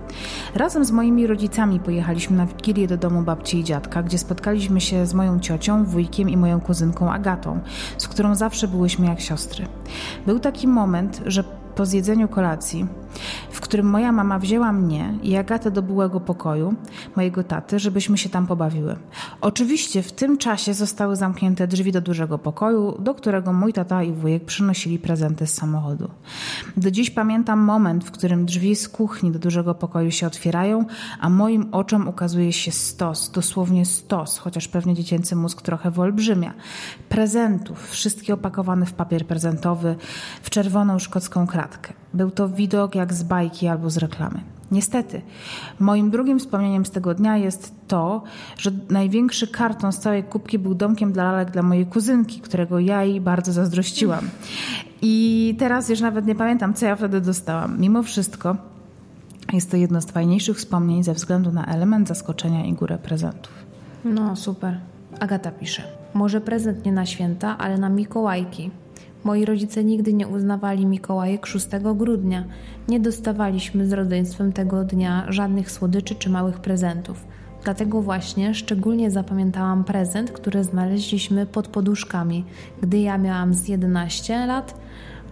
Razem 0.55 0.85
z 0.85 0.91
moimi 0.91 1.27
rodzicami 1.27 1.79
pojechaliśmy 1.79 2.37
na 2.37 2.45
Wigilię 2.45 2.87
do 2.87 2.97
domu 2.97 3.21
babci 3.21 3.59
i 3.59 3.63
dziadka, 3.63 4.03
gdzie 4.03 4.17
spotkaliśmy 4.17 4.81
się 4.81 5.05
z 5.05 5.13
moją 5.13 5.39
ciocią, 5.39 5.85
wujkiem 5.85 6.29
i 6.29 6.37
moją 6.37 6.61
kuzynką 6.61 7.11
Agatą, 7.11 7.59
z 7.97 8.07
którą 8.07 8.35
zawsze 8.35 8.67
byłyśmy 8.67 9.05
jak 9.05 9.21
siostry. 9.21 9.65
Był 10.25 10.39
taki 10.39 10.67
moment, 10.67 11.21
że 11.25 11.43
po 11.75 11.85
zjedzeniu 11.85 12.27
kolacji, 12.27 12.87
w 13.51 13.61
którym 13.61 13.85
moja 13.85 14.11
mama 14.11 14.39
wzięła 14.39 14.71
mnie 14.71 15.13
i 15.23 15.35
Agatę 15.35 15.71
do 15.71 15.81
byłego 15.81 16.19
pokoju 16.19 16.75
mojego 17.15 17.43
taty, 17.43 17.79
żebyśmy 17.79 18.17
się 18.17 18.29
tam 18.29 18.47
pobawiły. 18.47 18.95
Oczywiście 19.41 20.03
w 20.03 20.11
tym 20.11 20.37
czasie 20.37 20.73
zostały 20.73 21.15
zamknięte 21.15 21.67
drzwi 21.67 21.91
do 21.91 22.01
dużego 22.01 22.37
pokoju, 22.37 22.97
do 22.99 23.13
którego 23.13 23.53
mój 23.53 23.73
tata 23.73 24.03
i 24.03 24.13
wujek 24.13 24.45
przynosili 24.45 24.99
prezenty 24.99 25.47
z 25.47 25.53
samochodu. 25.53 26.09
Do 26.77 26.91
dziś 26.91 27.09
pamiętam 27.09 27.59
moment, 27.59 28.03
w 28.03 28.11
którym 28.11 28.45
drzwi 28.45 28.75
z 28.75 28.89
kuchni 28.89 29.31
do 29.31 29.39
dużego 29.39 29.75
pokoju 29.75 30.11
się 30.11 30.27
otwierają, 30.27 30.85
a 31.19 31.29
moim 31.29 31.67
oczom 31.71 32.07
ukazuje 32.07 32.53
się 32.53 32.71
stos, 32.71 33.31
dosłownie 33.31 33.85
stos, 33.85 34.37
chociaż 34.37 34.67
pewnie 34.67 34.93
dziecięcy 34.93 35.35
mózg 35.35 35.61
trochę 35.61 35.91
wyolbrzymia. 35.91 36.53
Prezentów, 37.09 37.89
wszystkie 37.89 38.33
opakowane 38.33 38.85
w 38.85 38.93
papier 38.93 39.27
prezentowy, 39.27 39.95
w 40.41 40.49
czerwoną 40.49 40.99
szkocką 40.99 41.47
kratkę. 41.67 41.93
Był 42.13 42.31
to 42.31 42.49
widok 42.49 42.95
jak 42.95 43.13
z 43.13 43.23
bajki 43.23 43.67
albo 43.67 43.89
z 43.89 43.97
reklamy. 43.97 44.41
Niestety, 44.71 45.21
moim 45.79 46.09
drugim 46.09 46.39
wspomnieniem 46.39 46.85
z 46.85 46.91
tego 46.91 47.13
dnia 47.13 47.37
jest 47.37 47.73
to, 47.87 48.23
że 48.57 48.71
największy 48.89 49.47
karton 49.47 49.91
z 49.91 49.99
całej 49.99 50.23
kubki 50.23 50.59
był 50.59 50.75
domkiem 50.75 51.11
dla 51.11 51.23
lalek 51.23 51.51
dla 51.51 51.61
mojej 51.61 51.85
kuzynki, 51.85 52.41
którego 52.41 52.79
ja 52.79 53.03
jej 53.03 53.21
bardzo 53.21 53.53
zazdrościłam. 53.53 54.29
I 55.01 55.55
teraz 55.59 55.89
już 55.89 56.01
nawet 56.01 56.25
nie 56.25 56.35
pamiętam, 56.35 56.73
co 56.73 56.85
ja 56.85 56.95
wtedy 56.95 57.21
dostałam. 57.21 57.79
Mimo 57.79 58.03
wszystko 58.03 58.55
jest 59.53 59.71
to 59.71 59.77
jedno 59.77 60.01
z 60.01 60.05
fajniejszych 60.05 60.57
wspomnień 60.57 61.03
ze 61.03 61.13
względu 61.13 61.51
na 61.51 61.65
element 61.65 62.07
zaskoczenia 62.07 62.65
i 62.65 62.73
górę 62.73 62.97
prezentów. 62.97 63.53
No, 64.05 64.35
super. 64.35 64.79
Agata 65.19 65.51
pisze. 65.51 65.83
Może 66.13 66.41
prezent 66.41 66.85
nie 66.85 66.91
na 66.91 67.05
święta, 67.05 67.57
ale 67.57 67.77
na 67.77 67.89
Mikołajki. 67.89 68.71
Moi 69.25 69.45
rodzice 69.45 69.83
nigdy 69.83 70.13
nie 70.13 70.27
uznawali 70.27 70.85
Mikołajek 70.85 71.45
6 71.45 71.67
grudnia. 71.95 72.43
Nie 72.87 72.99
dostawaliśmy 72.99 73.87
z 73.87 73.93
rodzeństwem 73.93 74.53
tego 74.53 74.83
dnia 74.83 75.25
żadnych 75.29 75.71
słodyczy 75.71 76.15
czy 76.15 76.29
małych 76.29 76.59
prezentów. 76.59 77.25
Dlatego 77.63 78.01
właśnie 78.01 78.53
szczególnie 78.53 79.11
zapamiętałam 79.11 79.83
prezent, 79.83 80.31
który 80.31 80.63
znaleźliśmy 80.63 81.45
pod 81.45 81.67
poduszkami, 81.67 82.45
gdy 82.81 82.99
ja 82.99 83.17
miałam 83.17 83.53
z 83.53 83.67
11 83.67 84.45
lat, 84.45 84.79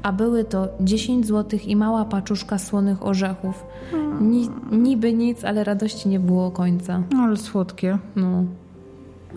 a 0.04 0.12
były 0.14 0.44
to 0.44 0.68
10 0.80 1.28
zł 1.28 1.60
i 1.66 1.76
mała 1.76 2.06
paczuszka 2.06 2.58
słonych 2.58 3.06
orzechów. 3.06 3.66
Ni, 4.22 4.50
niby 4.72 5.14
nic, 5.14 5.44
ale 5.44 5.64
radości 5.64 6.10
nie 6.10 6.20
było 6.20 6.52
końca. 6.52 7.04
No, 7.12 7.20
ale 7.20 7.38
słodkie. 7.38 7.98
No. 8.16 8.44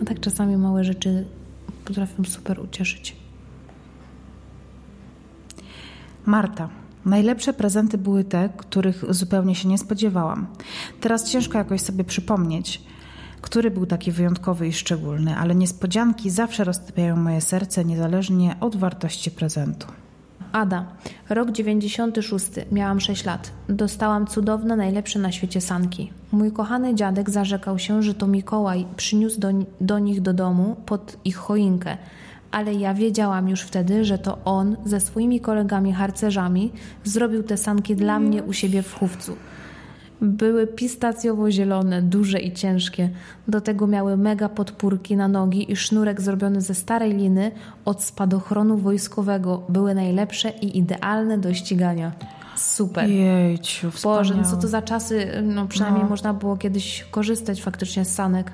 A 0.01 0.05
tak 0.05 0.19
czasami 0.19 0.57
małe 0.57 0.83
rzeczy 0.83 1.25
potrafią 1.85 2.23
super 2.23 2.59
ucieszyć. 2.59 3.26
Marta. 6.27 6.69
Najlepsze 7.05 7.53
prezenty 7.53 7.97
były 7.97 8.23
te, 8.23 8.49
których 8.57 9.03
zupełnie 9.09 9.55
się 9.55 9.67
nie 9.67 9.77
spodziewałam. 9.77 10.47
Teraz 11.01 11.31
ciężko 11.31 11.57
jakoś 11.57 11.81
sobie 11.81 12.03
przypomnieć, 12.03 12.81
który 13.41 13.71
był 13.71 13.85
taki 13.85 14.11
wyjątkowy 14.11 14.67
i 14.67 14.73
szczególny, 14.73 15.37
ale 15.37 15.55
niespodzianki 15.55 16.29
zawsze 16.29 16.63
roztapiają 16.63 17.15
moje 17.15 17.41
serce 17.41 17.85
niezależnie 17.85 18.55
od 18.59 18.75
wartości 18.75 19.31
prezentu. 19.31 19.87
Ada, 20.51 20.85
rok 21.29 21.51
96, 21.51 22.47
miałam 22.71 22.99
6 22.99 23.25
lat. 23.25 23.51
Dostałam 23.69 24.27
cudowne, 24.27 24.75
najlepsze 24.75 25.19
na 25.19 25.31
świecie 25.31 25.61
sanki. 25.61 26.11
Mój 26.31 26.51
kochany 26.51 26.95
dziadek 26.95 27.29
zarzekał 27.29 27.79
się, 27.79 28.03
że 28.03 28.13
to 28.13 28.27
Mikołaj 28.27 28.85
przyniósł 28.97 29.39
do, 29.39 29.49
do 29.81 29.99
nich 29.99 30.21
do 30.21 30.33
domu 30.33 30.75
pod 30.85 31.17
ich 31.25 31.35
choinkę 31.37 31.97
ale 32.51 32.73
ja 32.73 32.93
wiedziałam 32.93 33.49
już 33.49 33.61
wtedy, 33.61 34.05
że 34.05 34.17
to 34.17 34.37
on 34.45 34.77
ze 34.85 34.99
swoimi 34.99 35.41
kolegami 35.41 35.93
harcerzami 35.93 36.71
zrobił 37.03 37.43
te 37.43 37.57
sanki 37.57 37.95
dla 37.95 38.19
mnie 38.19 38.43
u 38.43 38.53
siebie 38.53 38.81
w 38.81 38.93
chówcu. 38.93 39.35
Były 40.21 40.67
pistacjowo-zielone, 40.67 42.01
duże 42.01 42.39
i 42.39 42.51
ciężkie. 42.51 43.09
Do 43.47 43.61
tego 43.61 43.87
miały 43.87 44.17
mega 44.17 44.49
podpórki 44.49 45.15
na 45.15 45.27
nogi 45.27 45.71
i 45.71 45.75
sznurek 45.75 46.21
zrobiony 46.21 46.61
ze 46.61 46.75
starej 46.75 47.13
liny 47.13 47.51
od 47.85 48.03
spadochronu 48.03 48.77
wojskowego. 48.77 49.63
Były 49.69 49.95
najlepsze 49.95 50.49
i 50.49 50.77
idealne 50.77 51.37
do 51.37 51.53
ścigania. 51.53 52.11
Super. 52.55 53.09
Jejciu, 53.09 53.91
Boże, 54.03 54.35
no 54.35 54.43
co 54.43 54.57
to 54.57 54.67
za 54.67 54.81
czasy, 54.81 55.27
no 55.43 55.67
przynajmniej 55.67 56.03
no. 56.03 56.09
można 56.09 56.33
było 56.33 56.57
kiedyś 56.57 57.05
korzystać 57.11 57.61
faktycznie 57.61 58.05
z 58.05 58.15
sanek. 58.15 58.51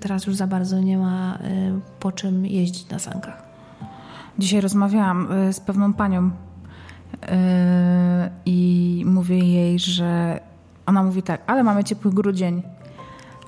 Teraz 0.00 0.26
już 0.26 0.36
za 0.36 0.46
bardzo 0.46 0.80
nie 0.80 0.98
ma 0.98 1.34
y, 1.36 1.80
po 2.00 2.12
czym 2.12 2.46
jeździć 2.46 2.88
na 2.88 2.98
sankach. 2.98 3.42
Dzisiaj 4.38 4.60
rozmawiałam 4.60 5.32
y, 5.32 5.52
z 5.52 5.60
pewną 5.60 5.92
panią 5.92 6.26
y, 6.26 6.30
i 8.46 9.02
mówię 9.06 9.38
jej, 9.38 9.78
że 9.78 10.40
ona 10.86 11.02
mówi 11.02 11.22
tak, 11.22 11.42
ale 11.46 11.64
mamy 11.64 11.84
ciepły 11.84 12.12
grudzień. 12.12 12.62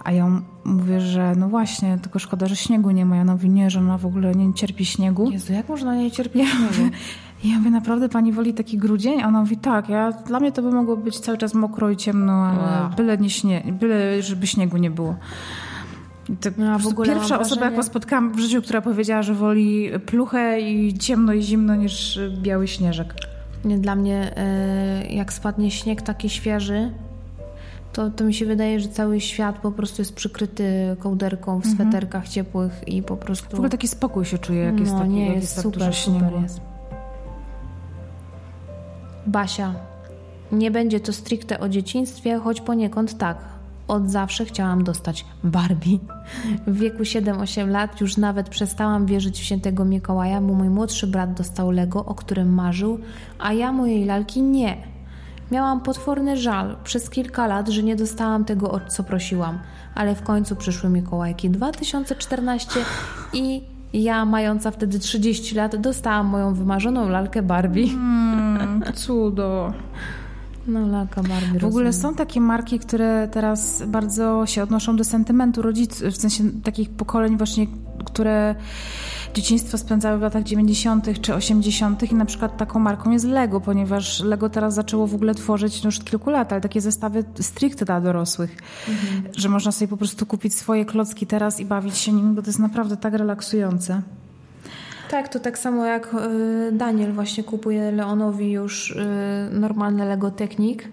A 0.05 0.13
ja 0.13 0.41
mówię, 0.65 1.01
że 1.01 1.35
no 1.37 1.49
właśnie, 1.49 1.99
tylko 1.99 2.19
szkoda, 2.19 2.47
że 2.47 2.57
śniegu 2.57 2.91
nie 2.91 3.07
ma. 3.07 3.17
Ja 3.17 3.25
mówi, 3.25 3.51
nie, 3.51 3.71
że 3.71 3.81
ona 3.81 3.99
w 3.99 4.07
ogóle 4.07 4.35
nie 4.35 4.55
cierpi 4.55 4.85
śniegu. 4.85 5.31
Jezu, 5.31 5.53
jak 5.53 5.69
można 5.69 5.97
nie 5.97 6.11
cierpieć 6.11 6.49
śniegu? 6.49 6.91
Ja 7.45 7.59
mówię, 7.59 7.71
naprawdę 7.71 8.09
pani 8.09 8.33
woli 8.33 8.55
taki 8.55 8.79
grudzień? 8.79 9.23
A 9.23 9.29
ona 9.29 9.41
mówi, 9.41 9.57
tak, 9.57 9.89
ja, 9.89 10.13
dla 10.13 10.41
mnie 10.41 10.53
to 10.53 10.63
by 10.63 10.73
mogło 10.73 10.97
być 10.97 11.21
cały 11.21 11.39
czas 11.39 11.55
mokro 11.55 11.91
i 11.91 11.97
ciemno, 11.97 12.33
ale 12.33 12.59
wow. 12.59 12.91
byle, 12.97 13.19
nie 13.19 13.31
śnie, 13.31 13.63
byle 13.81 14.23
żeby 14.23 14.47
śniegu 14.47 14.77
nie 14.77 14.91
było. 14.91 15.17
To 16.41 16.51
no, 16.57 16.79
w 16.79 16.87
ogóle 16.87 17.15
pierwsza 17.15 17.41
osoba, 17.41 17.65
jaką 17.65 17.83
spotkałam 17.83 18.33
w 18.33 18.39
życiu, 18.39 18.63
która 18.63 18.81
powiedziała, 18.81 19.23
że 19.23 19.35
woli 19.35 19.91
pluchę 20.07 20.61
i 20.61 20.99
ciemno 20.99 21.33
i 21.33 21.43
zimno 21.43 21.75
niż 21.75 22.21
biały 22.43 22.69
śnieżek. 22.69 23.15
Nie, 23.65 23.79
dla 23.79 23.97
mnie 23.97 24.37
e, 24.37 25.07
jak 25.07 25.33
spadnie 25.33 25.71
śnieg 25.71 26.03
taki 26.03 26.29
świeży, 26.29 26.91
to, 27.93 28.11
to 28.11 28.25
mi 28.25 28.35
się 28.35 28.47
wydaje, 28.47 28.81
że 28.81 28.89
cały 28.89 29.21
świat 29.21 29.59
po 29.59 29.73
prostu 29.73 30.03
jest 30.03 30.15
przykryty 30.15 30.97
kołderką 30.99 31.61
w 31.61 31.67
mhm. 31.67 31.75
sweterkach 31.75 32.29
ciepłych 32.29 32.89
i 32.89 33.03
po 33.03 33.17
prostu... 33.17 33.51
W 33.51 33.55
ogóle 33.55 33.71
taki 33.71 33.89
spokój 33.89 34.25
się 34.25 34.39
czuje, 34.39 34.63
jak 34.63 34.81
jest 34.81 34.93
no, 34.93 34.99
taki, 34.99 35.11
nie, 35.11 35.27
jest, 35.27 35.43
jest 35.43 35.55
tak 35.55 35.63
super, 35.63 35.95
super 35.95 36.33
jest. 36.43 36.61
Basia. 39.27 39.75
Nie 40.53 40.71
będzie 40.71 41.01
to 41.01 41.13
stricte 41.13 41.61
o 41.61 41.69
dzieciństwie, 41.69 42.39
choć 42.39 42.61
poniekąd 42.61 43.19
tak. 43.19 43.39
Od 43.91 44.11
zawsze 44.11 44.45
chciałam 44.45 44.85
dostać 44.85 45.25
Barbie. 45.45 45.99
W 46.67 46.79
wieku 46.79 47.03
7-8 47.03 47.69
lat 47.69 48.01
już 48.01 48.17
nawet 48.17 48.49
przestałam 48.49 49.07
wierzyć 49.07 49.41
w 49.41 49.45
świętego 49.45 49.85
Mikołaja, 49.85 50.41
bo 50.41 50.55
mój 50.55 50.69
młodszy 50.69 51.07
brat 51.07 51.35
dostał 51.35 51.71
Lego, 51.71 52.05
o 52.05 52.15
którym 52.15 52.55
marzył, 52.55 52.99
a 53.39 53.53
ja 53.53 53.73
mojej 53.73 54.05
lalki 54.05 54.43
nie. 54.43 54.77
Miałam 55.51 55.81
potworny 55.81 56.37
żal 56.37 56.77
przez 56.85 57.11
kilka 57.11 57.47
lat, 57.47 57.69
że 57.69 57.83
nie 57.83 57.97
dostałam 57.97 58.45
tego, 58.45 58.71
o 58.71 58.81
co 58.81 59.05
prosiłam, 59.05 59.59
ale 59.95 60.15
w 60.15 60.23
końcu 60.23 60.57
przyszły 60.57 60.91
Mikołajki 60.91 61.51
2014 61.51 62.81
i 63.33 63.63
ja, 63.93 64.25
mająca 64.25 64.71
wtedy 64.71 64.99
30 64.99 65.55
lat, 65.55 65.77
dostałam 65.77 66.27
moją 66.27 66.55
wymarzoną 66.55 67.09
lalkę 67.09 67.43
Barbie. 67.43 67.85
Mm, 67.85 68.83
cudo. 68.95 69.73
No, 70.71 70.87
lalka 70.87 71.23
Barbie. 71.23 71.61
W 71.61 71.65
ogóle 71.65 71.85
rozumiem. 71.85 72.13
są 72.13 72.15
takie 72.15 72.41
marki, 72.41 72.79
które 72.79 73.29
teraz 73.33 73.83
bardzo 73.87 74.47
się 74.47 74.63
odnoszą 74.63 74.97
do 74.97 75.05
sentymentu 75.05 75.63
rodziców, 75.63 76.09
w 76.09 76.17
sensie 76.17 76.45
takich 76.63 76.91
pokoleń 76.91 77.37
właśnie, 77.37 77.67
które 78.05 78.55
dzieciństwo 79.35 79.79
spędzały 79.79 80.19
w 80.19 80.23
latach 80.23 80.43
90. 80.43 81.21
czy 81.21 81.35
80. 81.35 82.13
i 82.13 82.15
na 82.15 82.25
przykład 82.25 82.57
taką 82.57 82.79
marką 82.79 83.11
jest 83.11 83.25
Lego, 83.25 83.61
ponieważ 83.61 84.21
Lego 84.21 84.51
teraz 84.51 84.75
zaczęło 84.75 85.07
w 85.07 85.15
ogóle 85.15 85.35
tworzyć 85.35 85.83
no 85.83 85.89
już 85.89 85.99
od 85.99 86.05
kilku 86.05 86.31
lat, 86.31 86.53
ale 86.53 86.61
takie 86.61 86.81
zestawy 86.81 87.25
stricte 87.41 87.85
dla 87.85 88.01
dorosłych, 88.01 88.57
mhm. 88.89 89.23
że 89.37 89.49
można 89.49 89.73
sobie 89.73 89.89
po 89.89 89.97
prostu 89.97 90.27
kupić 90.27 90.55
swoje 90.55 90.85
klocki 90.85 91.27
teraz 91.27 91.61
i 91.61 91.65
bawić 91.65 91.99
się 91.99 92.13
nim, 92.13 92.35
bo 92.35 92.43
to 92.43 92.49
jest 92.49 92.59
naprawdę 92.59 92.97
tak 92.97 93.15
relaksujące. 93.15 94.03
Tak, 95.11 95.29
to 95.29 95.41
tak 95.41 95.59
samo 95.59 95.85
jak 95.87 96.15
y, 96.15 96.73
Daniel 96.73 97.13
właśnie 97.13 97.45
kupuje 97.45 97.91
Leonowi 97.93 98.51
już 98.53 98.91
y, 98.91 98.97
normalne 99.53 100.05
Lego 100.05 100.31
Technik. 100.31 100.89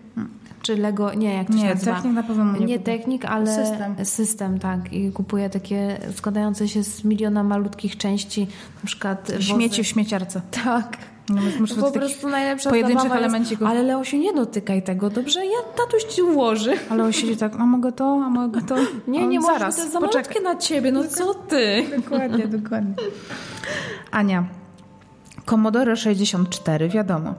Czy 0.61 0.75
Lego, 0.75 1.13
nie, 1.13 1.33
jak 1.33 1.47
to 1.47 1.53
nie, 1.53 1.61
się 1.61 1.67
nazywa? 1.67 1.95
Technik 1.95 2.13
na 2.13 2.23
pewno 2.23 2.57
nie, 2.57 2.65
nie 2.65 2.79
Technik, 2.79 3.25
ale 3.25 3.55
system. 3.55 4.05
system, 4.05 4.59
tak. 4.59 4.93
I 4.93 5.11
kupuje 5.11 5.49
takie 5.49 5.97
składające 6.15 6.67
się 6.67 6.83
z 6.83 7.03
miliona 7.03 7.43
malutkich 7.43 7.97
części, 7.97 8.47
na 8.83 8.87
przykład 8.87 9.31
Śmieci 9.39 9.69
wozy. 9.69 9.83
w 9.83 9.87
śmieciarce. 9.87 10.41
Tak. 10.63 10.97
No, 11.29 11.41
po 11.81 11.91
prostu 11.91 12.29
najlepsza 12.29 12.69
pojedynczych 12.69 13.11
elemencików. 13.11 13.67
Ale 13.67 13.83
Leo 13.83 14.03
się 14.03 14.19
nie 14.19 14.33
dotykaj 14.33 14.83
tego, 14.83 15.09
dobrze? 15.09 15.45
Ja 15.45 15.57
tatuś 15.75 16.03
ci 16.03 16.21
ułoży. 16.21 16.73
Ale 16.89 17.03
on 17.03 17.13
siedzi 17.13 17.37
tak, 17.37 17.55
a 17.55 17.65
mogę 17.65 17.91
to, 17.91 18.21
a 18.25 18.29
mogę 18.29 18.61
to? 18.61 18.75
Nie, 19.07 19.19
on 19.23 19.29
nie 19.29 19.41
zaraz, 19.41 19.59
możesz, 19.59 19.75
to 19.75 19.81
jest 19.81 19.93
za 19.93 19.99
malutkie 19.99 20.41
na 20.41 20.55
ciebie, 20.55 20.91
no 20.91 21.03
co 21.03 21.33
ty? 21.33 21.83
Dokładnie, 21.97 22.47
dokładnie. 22.47 22.93
Ania. 24.11 24.45
Commodore 25.45 25.95
64, 25.95 26.89
wiadomo. 26.89 27.33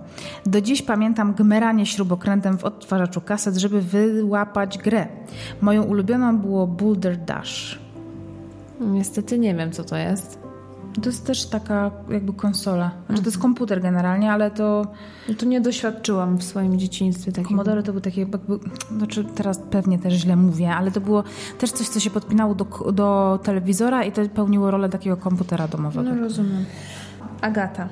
Do 0.47 0.61
dziś 0.61 0.83
pamiętam 0.83 1.35
gmeranie 1.35 1.87
śrubokrętem 1.87 2.59
w 2.59 2.64
odtwarzaczu 2.64 3.21
kaset, 3.21 3.57
żeby 3.57 3.80
wyłapać 3.80 4.78
grę. 4.78 5.07
Moją 5.61 5.83
ulubioną 5.83 6.38
było 6.38 6.66
Boulder 6.66 7.16
Dash. 7.16 7.78
Niestety 8.80 9.38
nie 9.38 9.54
wiem, 9.54 9.73
co 9.73 9.85
to 9.85 9.97
jest. 9.97 10.38
To 11.02 11.09
jest 11.09 11.26
też 11.26 11.47
taka 11.47 11.90
jakby 12.11 12.33
konsola. 12.33 12.90
Znaczy 13.07 13.23
to 13.23 13.28
jest 13.28 13.38
komputer 13.38 13.83
generalnie, 13.83 14.33
ale 14.33 14.50
to... 14.50 14.87
No 15.28 15.35
to 15.35 15.47
nie 15.47 15.61
doświadczyłam 15.61 16.38
w 16.38 16.45
swoim 16.45 16.78
dzieciństwie 16.78 17.33
takiego. 17.33 17.49
Commodore 17.49 17.83
to 17.83 17.93
był 17.93 18.00
takie 18.00 18.21
jakby... 18.21 18.38
Znaczy 18.97 19.25
teraz 19.25 19.61
pewnie 19.71 19.99
też 19.99 20.14
źle 20.14 20.37
mówię, 20.37 20.75
ale 20.75 20.90
to 20.90 21.00
było 21.00 21.25
też 21.59 21.73
coś, 21.73 21.88
co 21.88 22.00
się 22.00 22.11
podpinało 22.11 22.55
do, 22.55 22.64
do 22.93 23.38
telewizora 23.43 24.05
i 24.05 24.12
to 24.12 24.29
pełniło 24.29 24.70
rolę 24.70 24.88
takiego 24.88 25.16
komputera 25.16 25.68
domowego. 25.68 26.14
No 26.14 26.20
rozumiem. 26.20 26.64
Agata. 27.40 27.88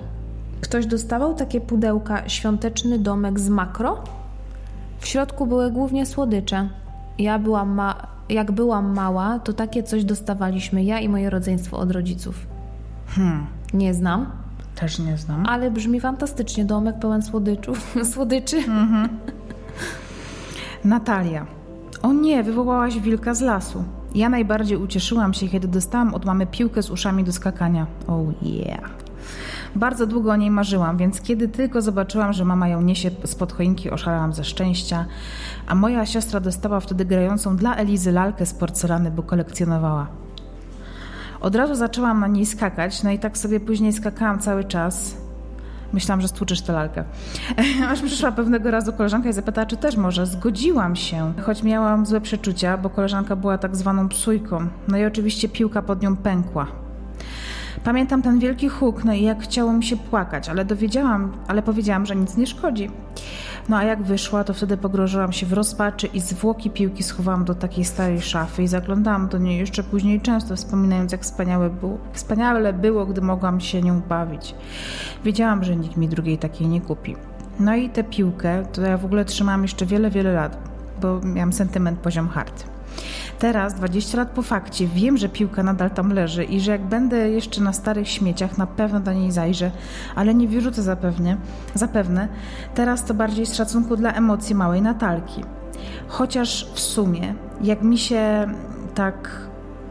Ktoś 0.60 0.86
dostawał 0.86 1.34
takie 1.34 1.60
pudełka 1.60 2.28
świąteczny 2.28 2.98
domek 2.98 3.40
z 3.40 3.48
makro? 3.48 4.04
W 4.98 5.06
środku 5.06 5.46
były 5.46 5.70
głównie 5.70 6.06
słodycze. 6.06 6.68
Ja 7.18 7.38
byłam 7.38 7.74
ma... 7.74 8.06
Jak 8.28 8.52
byłam 8.52 8.94
mała, 8.94 9.38
to 9.38 9.52
takie 9.52 9.82
coś 9.82 10.04
dostawaliśmy 10.04 10.84
ja 10.84 11.00
i 11.00 11.08
moje 11.08 11.30
rodzeństwo 11.30 11.78
od 11.78 11.90
rodziców. 11.90 12.46
Hmm. 13.16 13.46
Nie 13.74 13.94
znam. 13.94 14.26
Też 14.74 14.98
nie 14.98 15.18
znam. 15.18 15.46
Ale 15.46 15.70
brzmi 15.70 16.00
fantastycznie. 16.00 16.64
Domek 16.64 16.98
pełen 16.98 17.22
słodyczów. 17.22 17.94
Słodyczy. 18.12 18.56
Mhm. 18.56 19.08
Natalia. 20.84 21.46
O 22.02 22.12
nie, 22.12 22.42
wywołałaś 22.42 23.00
wilka 23.00 23.34
z 23.34 23.40
lasu. 23.40 23.84
Ja 24.14 24.28
najbardziej 24.28 24.78
ucieszyłam 24.78 25.34
się, 25.34 25.48
kiedy 25.48 25.68
dostałam 25.68 26.14
od 26.14 26.24
mamy 26.24 26.46
piłkę 26.46 26.82
z 26.82 26.90
uszami 26.90 27.24
do 27.24 27.32
skakania. 27.32 27.86
Oh 28.06 28.32
yeah. 28.42 28.90
Bardzo 29.76 30.06
długo 30.06 30.32
o 30.32 30.36
niej 30.36 30.50
marzyłam, 30.50 30.96
więc 30.96 31.20
kiedy 31.20 31.48
tylko 31.48 31.82
zobaczyłam, 31.82 32.32
że 32.32 32.44
mama 32.44 32.68
ją 32.68 32.82
niesie 32.82 33.10
spod 33.24 33.52
choinki, 33.52 33.90
oszalałam 33.90 34.32
ze 34.32 34.44
szczęścia, 34.44 35.06
a 35.66 35.74
moja 35.74 36.06
siostra 36.06 36.40
dostała 36.40 36.80
wtedy 36.80 37.04
grającą 37.04 37.56
dla 37.56 37.76
Elizy 37.76 38.12
lalkę 38.12 38.46
z 38.46 38.54
porcelany, 38.54 39.10
bo 39.10 39.22
kolekcjonowała. 39.22 40.25
Od 41.40 41.54
razu 41.54 41.74
zaczęłam 41.74 42.20
na 42.20 42.26
niej 42.26 42.46
skakać, 42.46 43.02
no 43.02 43.10
i 43.10 43.18
tak 43.18 43.38
sobie 43.38 43.60
później 43.60 43.92
skakałam 43.92 44.38
cały 44.38 44.64
czas. 44.64 45.16
Myślałam, 45.92 46.20
że 46.20 46.28
stłuczysz 46.28 46.60
tę 46.60 46.72
lalkę. 46.72 47.04
Aż 47.90 48.02
przyszła 48.02 48.32
pewnego 48.32 48.70
razu 48.70 48.92
koleżanka 48.92 49.28
i 49.28 49.32
zapytała, 49.32 49.66
czy 49.66 49.76
też 49.76 49.96
może. 49.96 50.26
Zgodziłam 50.26 50.96
się, 50.96 51.32
choć 51.42 51.62
miałam 51.62 52.06
złe 52.06 52.20
przeczucia, 52.20 52.78
bo 52.78 52.90
koleżanka 52.90 53.36
była 53.36 53.58
tak 53.58 53.76
zwaną 53.76 54.08
psujką. 54.08 54.68
No 54.88 54.98
i 54.98 55.04
oczywiście 55.04 55.48
piłka 55.48 55.82
pod 55.82 56.02
nią 56.02 56.16
pękła. 56.16 56.66
Pamiętam 57.84 58.22
ten 58.22 58.38
wielki 58.38 58.68
huk, 58.68 59.04
no 59.04 59.12
i 59.12 59.22
jak 59.22 59.42
chciało 59.42 59.72
mi 59.72 59.84
się 59.84 59.96
płakać, 59.96 60.48
ale 60.48 60.64
dowiedziałam, 60.64 61.32
ale 61.48 61.62
powiedziałam, 61.62 62.06
że 62.06 62.16
nic 62.16 62.36
nie 62.36 62.46
szkodzi. 62.46 62.90
No 63.68 63.76
a 63.76 63.84
jak 63.84 64.02
wyszła, 64.02 64.44
to 64.44 64.54
wtedy 64.54 64.76
pogrożyłam 64.76 65.32
się 65.32 65.46
w 65.46 65.52
rozpaczy 65.52 66.06
i 66.06 66.20
zwłoki 66.20 66.70
piłki 66.70 67.02
schowałam 67.02 67.44
do 67.44 67.54
takiej 67.54 67.84
starej 67.84 68.20
szafy 68.20 68.62
i 68.62 68.68
zaglądałam 68.68 69.28
do 69.28 69.38
niej 69.38 69.58
jeszcze 69.58 69.82
później 69.82 70.20
często, 70.20 70.56
wspominając 70.56 71.12
jak 71.12 71.22
wspaniałe 71.22 71.70
było, 71.70 71.98
wspaniale 72.12 72.72
było, 72.72 73.06
gdy 73.06 73.20
mogłam 73.20 73.60
się 73.60 73.82
nią 73.82 74.00
bawić. 74.00 74.54
Wiedziałam, 75.24 75.64
że 75.64 75.76
nikt 75.76 75.96
mi 75.96 76.08
drugiej 76.08 76.38
takiej 76.38 76.68
nie 76.68 76.80
kupi. 76.80 77.16
No 77.60 77.74
i 77.74 77.88
tę 77.90 78.04
piłkę 78.04 78.66
to 78.72 78.82
ja 78.82 78.98
w 78.98 79.04
ogóle 79.04 79.24
trzymałam 79.24 79.62
jeszcze 79.62 79.86
wiele, 79.86 80.10
wiele 80.10 80.32
lat, 80.32 80.58
bo 81.02 81.20
miałam 81.20 81.52
sentyment 81.52 81.98
poziom 81.98 82.28
hard. 82.28 82.64
Teraz, 83.38 83.74
20 83.74 84.18
lat 84.18 84.30
po 84.30 84.42
fakcie, 84.42 84.86
wiem, 84.86 85.16
że 85.16 85.28
piłka 85.28 85.62
nadal 85.62 85.90
tam 85.90 86.12
leży 86.12 86.44
i 86.44 86.60
że 86.60 86.72
jak 86.72 86.84
będę 86.84 87.30
jeszcze 87.30 87.60
na 87.60 87.72
starych 87.72 88.08
śmieciach, 88.08 88.58
na 88.58 88.66
pewno 88.66 89.00
do 89.00 89.12
niej 89.12 89.32
zajrzę, 89.32 89.70
ale 90.14 90.34
nie 90.34 90.48
wyrzucę 90.48 90.82
zapewne. 90.82 91.36
zapewne. 91.74 92.28
Teraz 92.74 93.04
to 93.04 93.14
bardziej 93.14 93.46
z 93.46 93.54
szacunku 93.54 93.96
dla 93.96 94.12
emocji 94.12 94.54
małej 94.54 94.82
Natalki. 94.82 95.44
Chociaż 96.08 96.70
w 96.74 96.80
sumie, 96.80 97.34
jak 97.62 97.82
mi 97.82 97.98
się 97.98 98.46
tak 98.94 99.46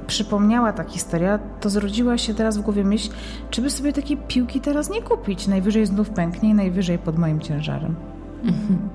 przypomniała 0.08 0.74
ta 0.74 0.84
historia, 0.84 1.40
to 1.62 1.70
zrodziła 1.70 2.18
się 2.18 2.34
teraz 2.34 2.58
w 2.58 2.62
głowie 2.62 2.84
myśl, 2.84 3.10
czy 3.50 3.62
by 3.62 3.70
sobie 3.70 3.94
takiej 3.94 4.18
piłki 4.18 4.62
teraz 4.62 4.90
nie 4.90 5.02
kupić. 5.02 5.48
Najwyżej 5.48 5.86
znów 5.86 6.10
pęknie 6.10 6.50
i 6.50 6.54
najwyżej 6.54 6.98
pod 6.98 7.18
moim 7.18 7.40
ciężarem. 7.40 8.15
Mhm. 8.44 8.90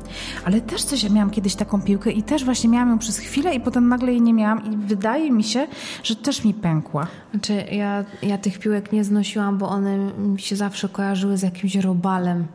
Ale 0.45 0.61
też 0.61 0.83
coś, 0.83 1.03
ja 1.03 1.11
miałam 1.11 1.31
kiedyś 1.31 1.55
taką 1.55 1.83
piłkę 1.83 2.11
i 2.11 2.23
też 2.23 2.45
właśnie 2.45 2.71
miałam 2.71 2.89
ją 2.89 2.99
przez 2.99 3.19
chwilę 3.19 3.55
i 3.55 3.61
potem 3.61 3.89
nagle 3.89 4.13
jej 4.13 4.23
nie 4.23 4.35
miałam 4.35 4.73
i 4.73 4.77
wydaje 4.77 5.31
mi 5.31 5.45
się, 5.45 5.67
że 6.03 6.17
też 6.17 6.45
mi 6.45 6.55
pękła. 6.55 7.07
Znaczy 7.31 7.65
ja, 7.73 8.05
ja 8.23 8.39
tych 8.39 8.59
piłek 8.59 8.93
nie 8.93 9.05
znosiłam, 9.05 9.59
bo 9.59 9.69
one 9.69 9.99
mi 10.19 10.41
się 10.41 10.57
zawsze 10.57 10.89
kojarzyły 10.89 11.37
z 11.37 11.43
jakimś 11.43 11.77
robalem. 11.77 12.47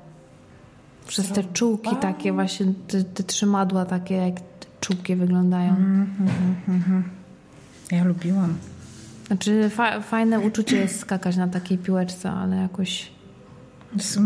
Przez 1.08 1.32
te 1.32 1.44
czułki 1.44 1.96
takie 1.96 2.34
właśnie, 2.34 2.66
te, 2.88 3.04
te 3.04 3.24
trzymadła 3.24 3.86
takie 3.86 4.16
jak 4.16 4.36
czółki 4.80 5.16
wyglądają. 5.16 5.76
Mm, 5.76 6.08
mm, 6.20 6.84
mm, 6.88 7.04
ja 7.92 8.04
lubiłam. 8.04 8.54
Znaczy 9.28 9.70
fa 9.70 10.02
fajne 10.02 10.40
uczucie 10.40 10.78
jest 10.78 11.00
skakać 11.00 11.38
na 11.38 11.48
takiej 11.48 11.78
piłeczce, 11.78 12.32
ale 12.32 12.56
jakoś... 12.56 13.12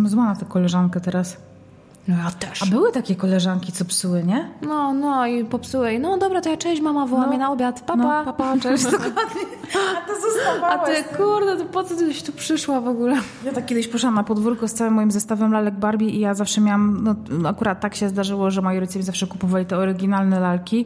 Zła 0.06 0.26
na 0.26 0.36
tę 0.36 0.46
koleżankę 0.46 1.02
teraz. 1.02 1.38
No 2.08 2.16
ja 2.18 2.32
też. 2.32 2.64
A 2.64 2.66
były 2.66 2.92
takie 2.92 3.16
koleżanki, 3.16 3.72
co 3.72 3.86
psuły, 3.86 4.24
nie? 4.24 4.50
No, 4.62 4.94
no 4.94 5.28
i 5.28 5.46
popsułeś. 5.46 5.98
No 6.02 6.18
dobra, 6.18 6.42
to 6.42 6.50
ja 6.50 6.58
cześć, 6.58 6.82
mama 6.82 7.06
woła 7.06 7.22
No. 7.22 7.28
mnie 7.28 7.38
na 7.38 7.52
obiad. 7.52 7.82
Papa. 7.82 7.96
No, 7.96 8.26
papa, 8.26 8.56
cześć, 8.62 8.84
dokładnie. 8.92 9.42
A 10.68 10.78
to 10.78 10.84
A 10.84 10.86
ty, 10.86 11.04
kurde, 11.18 11.58
to 11.58 11.66
po 11.66 11.84
co 11.84 11.96
tyś 11.96 12.24
tu 12.24 12.32
przyszła 12.32 12.82
w 12.82 12.88
ogóle? 12.88 13.18
Ja 13.46 13.52
tak 13.54 13.66
kiedyś 13.66 13.88
poszłam 13.88 14.16
na 14.16 14.24
podwórko 14.24 14.68
z 14.68 14.74
całym 14.74 14.94
moim 14.94 15.12
zestawem 15.12 15.52
lalek 15.52 15.76
Barbie 15.80 16.10
i 16.10 16.20
ja 16.20 16.34
zawsze 16.34 16.62
miałam, 16.62 17.00
no 17.04 17.16
no 17.30 17.50
akurat 17.50 17.80
tak 17.80 17.96
się 17.96 18.10
zdarzyło, 18.10 18.52
że 18.52 18.62
moi 18.62 18.80
rodzice 18.80 19.00
mi 19.00 19.06
zawsze 19.06 19.28
kupowali 19.28 19.66
te 19.66 19.78
oryginalne 19.78 20.40
lalki 20.40 20.86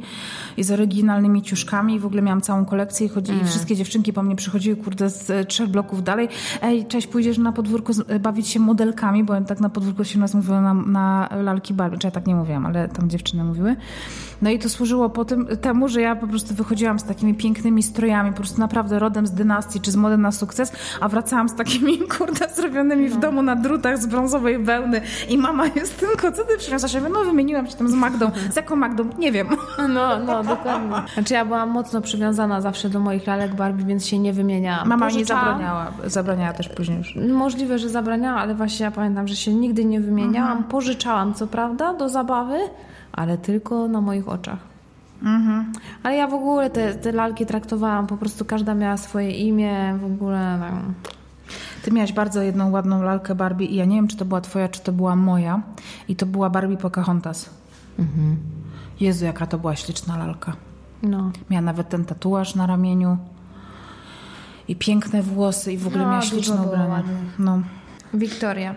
i 0.57 0.63
z 0.63 0.71
oryginalnymi 0.71 1.41
ciuszkami 1.41 1.95
i 1.95 1.99
w 1.99 2.05
ogóle 2.05 2.21
miałam 2.21 2.41
całą 2.41 2.65
kolekcję 2.65 3.05
i, 3.07 3.09
chodzi, 3.09 3.31
Mm. 3.31 3.45
i 3.45 3.47
wszystkie 3.47 3.75
dziewczynki 3.75 4.13
po 4.13 4.23
mnie 4.23 4.35
przychodziły, 4.35 4.75
kurde, 4.75 5.09
z 5.09 5.29
e, 5.29 5.45
trzech 5.45 5.67
bloków 5.67 6.03
dalej. 6.03 6.29
Ej, 6.61 6.85
cześć, 6.85 7.07
pójdziesz 7.07 7.37
na 7.37 7.51
podwórko 7.51 7.93
e, 8.07 8.19
bawić 8.19 8.47
się 8.47 8.59
modelkami, 8.59 9.23
bo 9.23 9.41
tak 9.41 9.59
na 9.59 9.69
podwórko 9.69 10.03
się 10.03 10.17
u 10.17 10.21
nas 10.21 10.33
mówiło 10.33 10.61
na, 10.61 10.73
na 10.73 11.12
lalki 11.43 11.73
Barbie, 11.73 11.97
czy 11.97 12.07
ja 12.07 12.11
tak 12.11 12.27
nie 12.27 12.35
mówiłam, 12.35 12.65
ale 12.65 12.89
tam 12.89 13.09
dziewczyny 13.09 13.43
mówiły. 13.43 13.75
No 14.43 14.49
i 14.49 14.59
to 14.59 14.69
służyło 14.69 15.09
po 15.09 15.25
tym, 15.25 15.47
temu, 15.61 15.87
że 15.87 16.01
ja 16.01 16.15
po 16.15 16.27
prostu 16.27 16.55
wychodziłam 16.55 16.99
z 16.99 17.03
takimi 17.03 17.33
pięknymi 17.33 17.83
strojami, 17.83 18.31
po 18.31 18.37
prostu 18.37 18.59
naprawdę 18.59 18.99
rodem 18.99 19.27
z 19.27 19.31
dynastii 19.31 19.81
czy 19.81 19.91
z 19.91 19.95
mody 19.95 20.17
na 20.17 20.31
sukces, 20.31 20.73
a 21.01 21.09
wracałam 21.09 21.49
z 21.49 21.55
takimi, 21.55 21.99
kurde, 22.17 22.49
zrobionymi 22.55 23.09
w 23.09 23.19
domu 23.19 23.41
na 23.41 23.55
drutach 23.55 23.97
z 23.97 24.05
brązowej 24.05 24.63
wełny 24.63 25.01
i 25.29 25.37
mama 25.37 25.65
jest 25.75 25.99
tylko, 25.99 26.31
co 26.31 26.43
ty 26.43 26.57
przyniosłaś? 26.57 26.93
Ja 26.93 26.99
mówię, 26.99 27.13
no 27.13 27.23
wymieniłam 27.23 27.67
się 27.67 27.75
tam 27.75 27.87
z 27.87 27.93
Magdą. 27.93 28.31
Z 28.51 28.55
jaką 28.55 28.75
Magdą? 28.75 29.09
Nie 29.17 29.31
wiem. 29.31 29.47
No, 29.89 30.19
no, 30.19 30.43
dokładnie. 30.43 30.95
Znaczy 31.13 31.33
ja 31.33 31.45
byłam 31.45 31.69
mocno 31.69 32.01
przywiązana 32.01 32.61
zawsze 32.61 32.89
do 32.89 32.99
moich 32.99 33.27
lalek 33.27 33.55
Barbie, 33.55 33.85
więc 33.85 34.05
się 34.07 34.19
nie 34.19 34.33
wymieniałam. 34.33 34.87
Mama 34.87 35.05
Pożyczałam. 35.05 35.45
zabraniała, 35.45 35.91
zabraniała 36.05 36.53
też 36.53 36.69
później 36.69 36.97
już. 36.97 37.15
Możliwe, 37.15 37.79
że 37.79 37.89
zabraniała, 37.89 38.41
ale 38.41 38.55
właśnie 38.55 38.83
ja 38.83 38.91
pamiętam, 38.91 39.27
że 39.27 39.35
się 39.35 39.53
nigdy 39.53 39.85
nie 39.85 39.99
wymieniałam. 39.99 40.63
Pożyczałam, 40.63 41.33
co 41.33 41.47
prawda, 41.47 41.93
do 41.93 42.09
zabawy, 42.09 42.57
ale 43.13 43.37
tylko 43.37 43.87
na 43.87 44.01
moich 44.01 44.29
oczach. 44.29 44.59
Ale 46.03 46.15
ja 46.15 46.27
w 46.27 46.33
ogóle 46.33 46.69
te, 46.69 46.95
te 46.95 47.11
lalki 47.11 47.45
traktowałam, 47.45 48.07
po 48.07 48.17
prostu 48.17 48.45
każda 48.45 48.75
miała 48.75 48.97
swoje 48.97 49.31
imię, 49.31 49.97
w 50.01 50.05
ogóle 50.05 50.57
tak. 50.61 50.73
Ty 51.83 51.91
miałaś 51.91 52.13
bardzo 52.13 52.41
jedną 52.41 52.71
ładną 52.71 53.01
lalkę 53.03 53.35
Barbie 53.35 53.65
i 53.65 53.75
ja 53.75 53.85
nie 53.85 53.95
wiem, 53.95 54.07
czy 54.07 54.17
to 54.17 54.25
była 54.25 54.41
twoja, 54.41 54.69
czy 54.69 54.81
to 54.81 54.91
była 54.91 55.15
moja. 55.15 55.61
I 56.07 56.15
to 56.15 56.25
była 56.25 56.49
Barbie 56.49 56.77
Pocahontas. 56.77 57.49
Jezu, 58.99 59.25
jaka 59.25 59.47
to 59.47 59.57
była 59.57 59.75
śliczna 59.75 60.17
lalka. 60.17 60.53
No. 61.03 61.31
Miała 61.49 61.61
nawet 61.61 61.89
ten 61.89 62.05
tatuaż 62.05 62.55
na 62.55 62.67
ramieniu. 62.67 63.17
I 64.67 64.75
piękne 64.75 65.21
włosy 65.21 65.73
i 65.73 65.77
w 65.77 65.87
ogóle 65.87 66.03
No, 66.03 66.09
miała 66.09 66.21
ubrania. 66.65 66.87
ładnie. 66.87 67.13
No. 67.39 67.59
Wiktoria. 68.13 68.75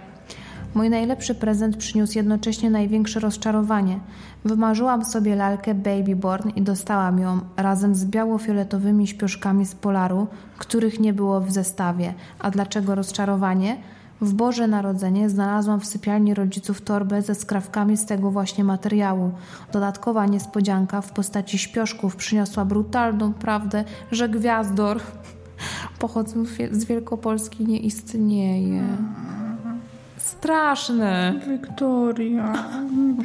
Mój 0.76 0.90
najlepszy 0.90 1.34
prezent 1.34 1.76
przyniósł 1.76 2.18
jednocześnie 2.18 2.70
największe 2.70 3.20
rozczarowanie. 3.20 4.00
Wymarzyłam 4.44 5.04
sobie 5.04 5.36
lalkę 5.36 5.74
Babyborn 5.74 6.48
i 6.56 6.62
dostałam 6.62 7.18
ją 7.18 7.40
razem 7.56 7.94
z 7.94 8.04
biało-fioletowymi 8.04 9.06
śpioszkami 9.06 9.66
z 9.66 9.74
Polaru, 9.74 10.26
których 10.58 11.00
nie 11.00 11.12
było 11.12 11.40
w 11.40 11.50
zestawie. 11.50 12.14
A 12.38 12.50
dlaczego 12.50 12.94
rozczarowanie? 12.94 13.76
W 14.20 14.34
Boże 14.34 14.68
Narodzenie 14.68 15.30
znalazłam 15.30 15.80
w 15.80 15.86
sypialni 15.86 16.34
rodziców 16.34 16.80
torbę 16.80 17.22
ze 17.22 17.34
skrawkami 17.34 17.96
z 17.96 18.06
tego 18.06 18.30
właśnie 18.30 18.64
materiału. 18.64 19.30
Dodatkowa 19.72 20.26
niespodzianka 20.26 21.00
w 21.00 21.12
postaci 21.12 21.58
śpioszków 21.58 22.16
przyniosła 22.16 22.64
brutalną 22.64 23.32
prawdę, 23.32 23.84
że 24.12 24.28
gwiazdor 24.28 25.00
pochodzą 25.98 26.44
z 26.70 26.84
Wielkopolski 26.84 27.66
nie 27.66 27.78
istnieje. 27.78 28.82
Straszne. 30.26 31.40
Wiktoria. 31.48 32.52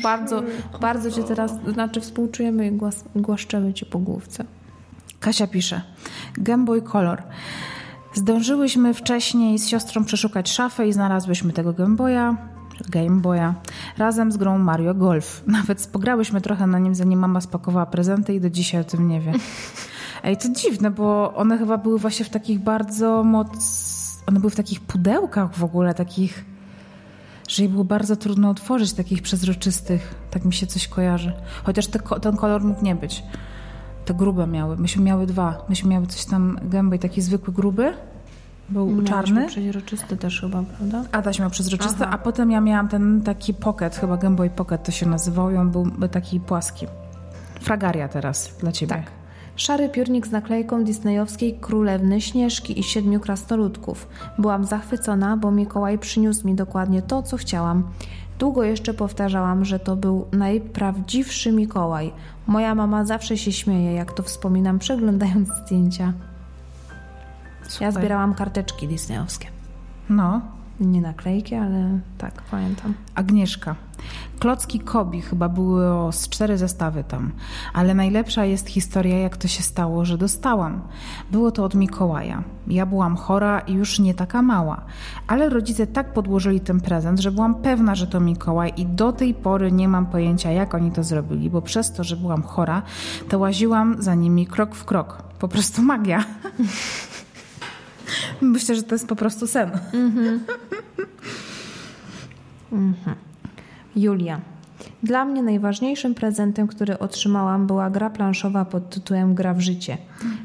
Bardzo, 0.03 0.43
bardzo 0.81 1.11
cię 1.11 1.23
teraz, 1.23 1.51
znaczy 1.73 2.01
współczujemy 2.01 2.67
i 2.67 2.71
głas, 2.71 3.03
głaszczemy 3.15 3.73
cię 3.73 3.85
po 3.85 3.99
główce. 3.99 4.45
Kasia 5.19 5.47
pisze. 5.47 5.81
Game 6.33 6.65
Boy 6.65 6.81
Color. 6.81 7.23
Zdążyłyśmy 8.13 8.93
wcześniej 8.93 9.59
z 9.59 9.67
siostrą 9.67 10.05
przeszukać 10.05 10.51
szafę 10.51 10.87
i 10.87 10.93
znalazłyśmy 10.93 11.53
tego 11.53 11.73
Game 11.73 11.95
Boya, 11.95 12.35
Game 12.89 13.21
Boya, 13.21 13.53
razem 13.97 14.31
z 14.31 14.37
grą 14.37 14.57
Mario 14.57 14.93
Golf. 14.93 15.43
Nawet 15.47 15.87
pograłyśmy 15.87 16.41
trochę 16.41 16.67
na 16.67 16.79
nim, 16.79 16.95
zanim 16.95 17.19
mama 17.19 17.41
spakowała 17.41 17.85
prezenty 17.85 18.33
i 18.33 18.41
do 18.41 18.49
dzisiaj 18.49 18.81
o 18.81 18.83
tym 18.83 19.07
nie 19.07 19.21
wie. 19.21 19.33
Ej, 20.23 20.37
to 20.37 20.49
dziwne, 20.49 20.91
bo 20.91 21.33
one 21.35 21.57
chyba 21.57 21.77
były 21.77 21.99
właśnie 21.99 22.25
w 22.25 22.29
takich 22.29 22.59
bardzo 22.59 23.23
moc... 23.23 23.81
One 24.27 24.39
były 24.39 24.51
w 24.51 24.55
takich 24.55 24.79
pudełkach 24.79 25.55
w 25.55 25.63
ogóle, 25.63 25.93
takich... 25.93 26.50
Że 27.51 27.63
je 27.63 27.69
było 27.69 27.83
bardzo 27.83 28.15
trudno 28.15 28.49
otworzyć, 28.49 28.93
takich 28.93 29.21
przezroczystych. 29.21 30.15
Tak 30.31 30.45
mi 30.45 30.53
się 30.53 30.67
coś 30.67 30.87
kojarzy. 30.87 31.33
Chociaż 31.63 31.87
te, 31.87 31.99
ten 31.99 32.37
kolor 32.37 32.63
mógł 32.63 32.85
nie 32.85 32.95
być. 32.95 33.23
Te 34.05 34.13
grube 34.13 34.47
miały. 34.47 34.77
Myśmy 34.77 35.03
miały 35.03 35.25
dwa. 35.25 35.65
Myśmy 35.69 35.89
miały 35.89 36.07
coś 36.07 36.25
tam 36.25 36.59
gęby, 36.63 36.99
taki 36.99 37.21
zwykły 37.21 37.53
gruby. 37.53 37.93
Był 38.69 39.03
czarny. 39.03 39.47
Przeźroczysty 39.47 40.17
też 40.17 40.41
chyba, 40.41 40.63
prawda? 40.77 41.03
Adaś 41.11 41.39
miał 41.39 41.49
przezroczysty, 41.49 42.03
Aha. 42.03 42.11
a 42.11 42.17
potem 42.17 42.51
ja 42.51 42.61
miałam 42.61 42.87
ten 42.87 43.21
taki 43.21 43.53
pocket, 43.53 43.95
chyba 43.95 44.17
Game 44.17 44.35
Boy 44.35 44.49
Pocket 44.49 44.83
to 44.83 44.91
się 44.91 45.05
nazywał 45.05 45.51
i 45.51 45.55
on 45.55 45.71
był 45.71 46.07
taki 46.11 46.39
płaski. 46.39 46.87
Fragaria 47.61 48.07
teraz 48.07 48.55
dla 48.59 48.71
ciebie. 48.71 48.95
Tak. 48.95 49.20
Szary 49.61 49.89
piórnik 49.89 50.27
z 50.27 50.31
naklejką 50.31 50.83
disneyowskiej 50.83 51.53
Królewny 51.53 52.21
Śnieżki 52.21 52.79
i 52.79 52.83
Siedmiu 52.83 53.19
Krasnoludków. 53.19 54.07
Byłam 54.37 54.65
zachwycona, 54.65 55.37
bo 55.37 55.51
Mikołaj 55.51 55.99
przyniósł 55.99 56.47
mi 56.47 56.55
dokładnie 56.55 57.01
to, 57.01 57.23
co 57.23 57.37
chciałam. 57.37 57.83
Długo 58.39 58.63
jeszcze 58.63 58.93
powtarzałam, 58.93 59.65
że 59.65 59.79
to 59.79 59.95
był 59.95 60.27
najprawdziwszy 60.31 61.51
Mikołaj. 61.51 62.13
Moja 62.47 62.75
mama 62.75 63.05
zawsze 63.05 63.37
się 63.37 63.51
śmieje, 63.51 63.93
jak 63.93 64.13
to 64.13 64.23
wspominam, 64.23 64.79
przeglądając 64.79 65.49
zdjęcia. 65.65 66.13
Super. 67.63 67.81
Ja 67.81 67.91
zbierałam 67.91 68.33
karteczki 68.33 68.87
disneyowskie. 68.87 69.47
No. 70.09 70.41
Nie 70.81 71.01
naklejki, 71.01 71.55
ale 71.55 71.99
tak, 72.17 72.41
pamiętam. 72.51 72.93
Agnieszka. 73.15 73.75
Klocki 74.39 74.79
Kobi 74.79 75.21
chyba 75.21 75.49
było 75.49 76.11
z 76.11 76.29
cztery 76.29 76.57
zestawy 76.57 77.03
tam, 77.03 77.31
ale 77.73 77.93
najlepsza 77.93 78.45
jest 78.45 78.67
historia, 78.67 79.17
jak 79.17 79.37
to 79.37 79.47
się 79.47 79.63
stało, 79.63 80.05
że 80.05 80.17
dostałam. 80.17 80.81
Było 81.31 81.51
to 81.51 81.63
od 81.63 81.75
Mikołaja. 81.75 82.43
Ja 82.67 82.85
byłam 82.85 83.15
chora 83.15 83.59
i 83.59 83.73
już 83.73 83.99
nie 83.99 84.13
taka 84.13 84.41
mała, 84.41 84.81
ale 85.27 85.49
rodzice 85.49 85.87
tak 85.87 86.13
podłożyli 86.13 86.59
ten 86.59 86.81
prezent, 86.81 87.19
że 87.19 87.31
byłam 87.31 87.55
pewna, 87.55 87.95
że 87.95 88.07
to 88.07 88.19
Mikołaj 88.19 88.73
i 88.77 88.85
do 88.85 89.11
tej 89.11 89.33
pory 89.33 89.71
nie 89.71 89.87
mam 89.87 90.05
pojęcia, 90.05 90.51
jak 90.51 90.75
oni 90.75 90.91
to 90.91 91.03
zrobili, 91.03 91.49
bo 91.49 91.61
przez 91.61 91.93
to, 91.93 92.03
że 92.03 92.17
byłam 92.17 92.43
chora, 92.43 92.81
to 93.29 93.39
łaziłam 93.39 93.95
za 93.99 94.15
nimi 94.15 94.47
krok 94.47 94.75
w 94.75 94.85
krok. 94.85 95.23
Po 95.39 95.47
prostu 95.47 95.81
magia. 95.81 96.23
Myślę, 98.41 98.75
że 98.75 98.83
to 98.83 98.95
jest 98.95 99.07
po 99.07 99.15
prostu 99.15 99.47
sen. 99.47 99.69
Julia. 103.95 104.41
Dla 105.03 105.25
mnie 105.25 105.43
najważniejszym 105.43 106.15
prezentem, 106.15 106.67
który 106.67 106.99
otrzymałam, 106.99 107.67
była 107.67 107.89
gra 107.89 108.09
planszowa 108.09 108.65
pod 108.65 108.89
tytułem 108.89 109.35
Gra 109.35 109.53
w 109.53 109.59
życie. 109.59 109.97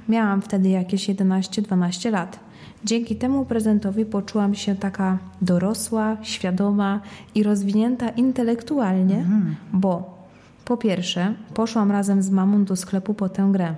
Miałam 0.08 0.42
wtedy 0.42 0.68
jakieś 0.68 1.08
11-12 1.08 2.10
lat. 2.10 2.40
Dzięki 2.84 3.16
temu 3.16 3.44
prezentowi 3.44 4.04
poczułam 4.04 4.54
się 4.54 4.74
taka 4.74 5.18
dorosła, 5.42 6.16
świadoma 6.22 7.00
i 7.34 7.42
rozwinięta 7.42 8.08
intelektualnie, 8.08 9.26
bo 9.72 10.16
po 10.64 10.76
pierwsze, 10.76 11.34
poszłam 11.54 11.92
razem 11.92 12.22
z 12.22 12.30
mamą 12.30 12.64
do 12.64 12.76
sklepu 12.76 13.14
po 13.14 13.28
tę 13.28 13.48
grę 13.52 13.74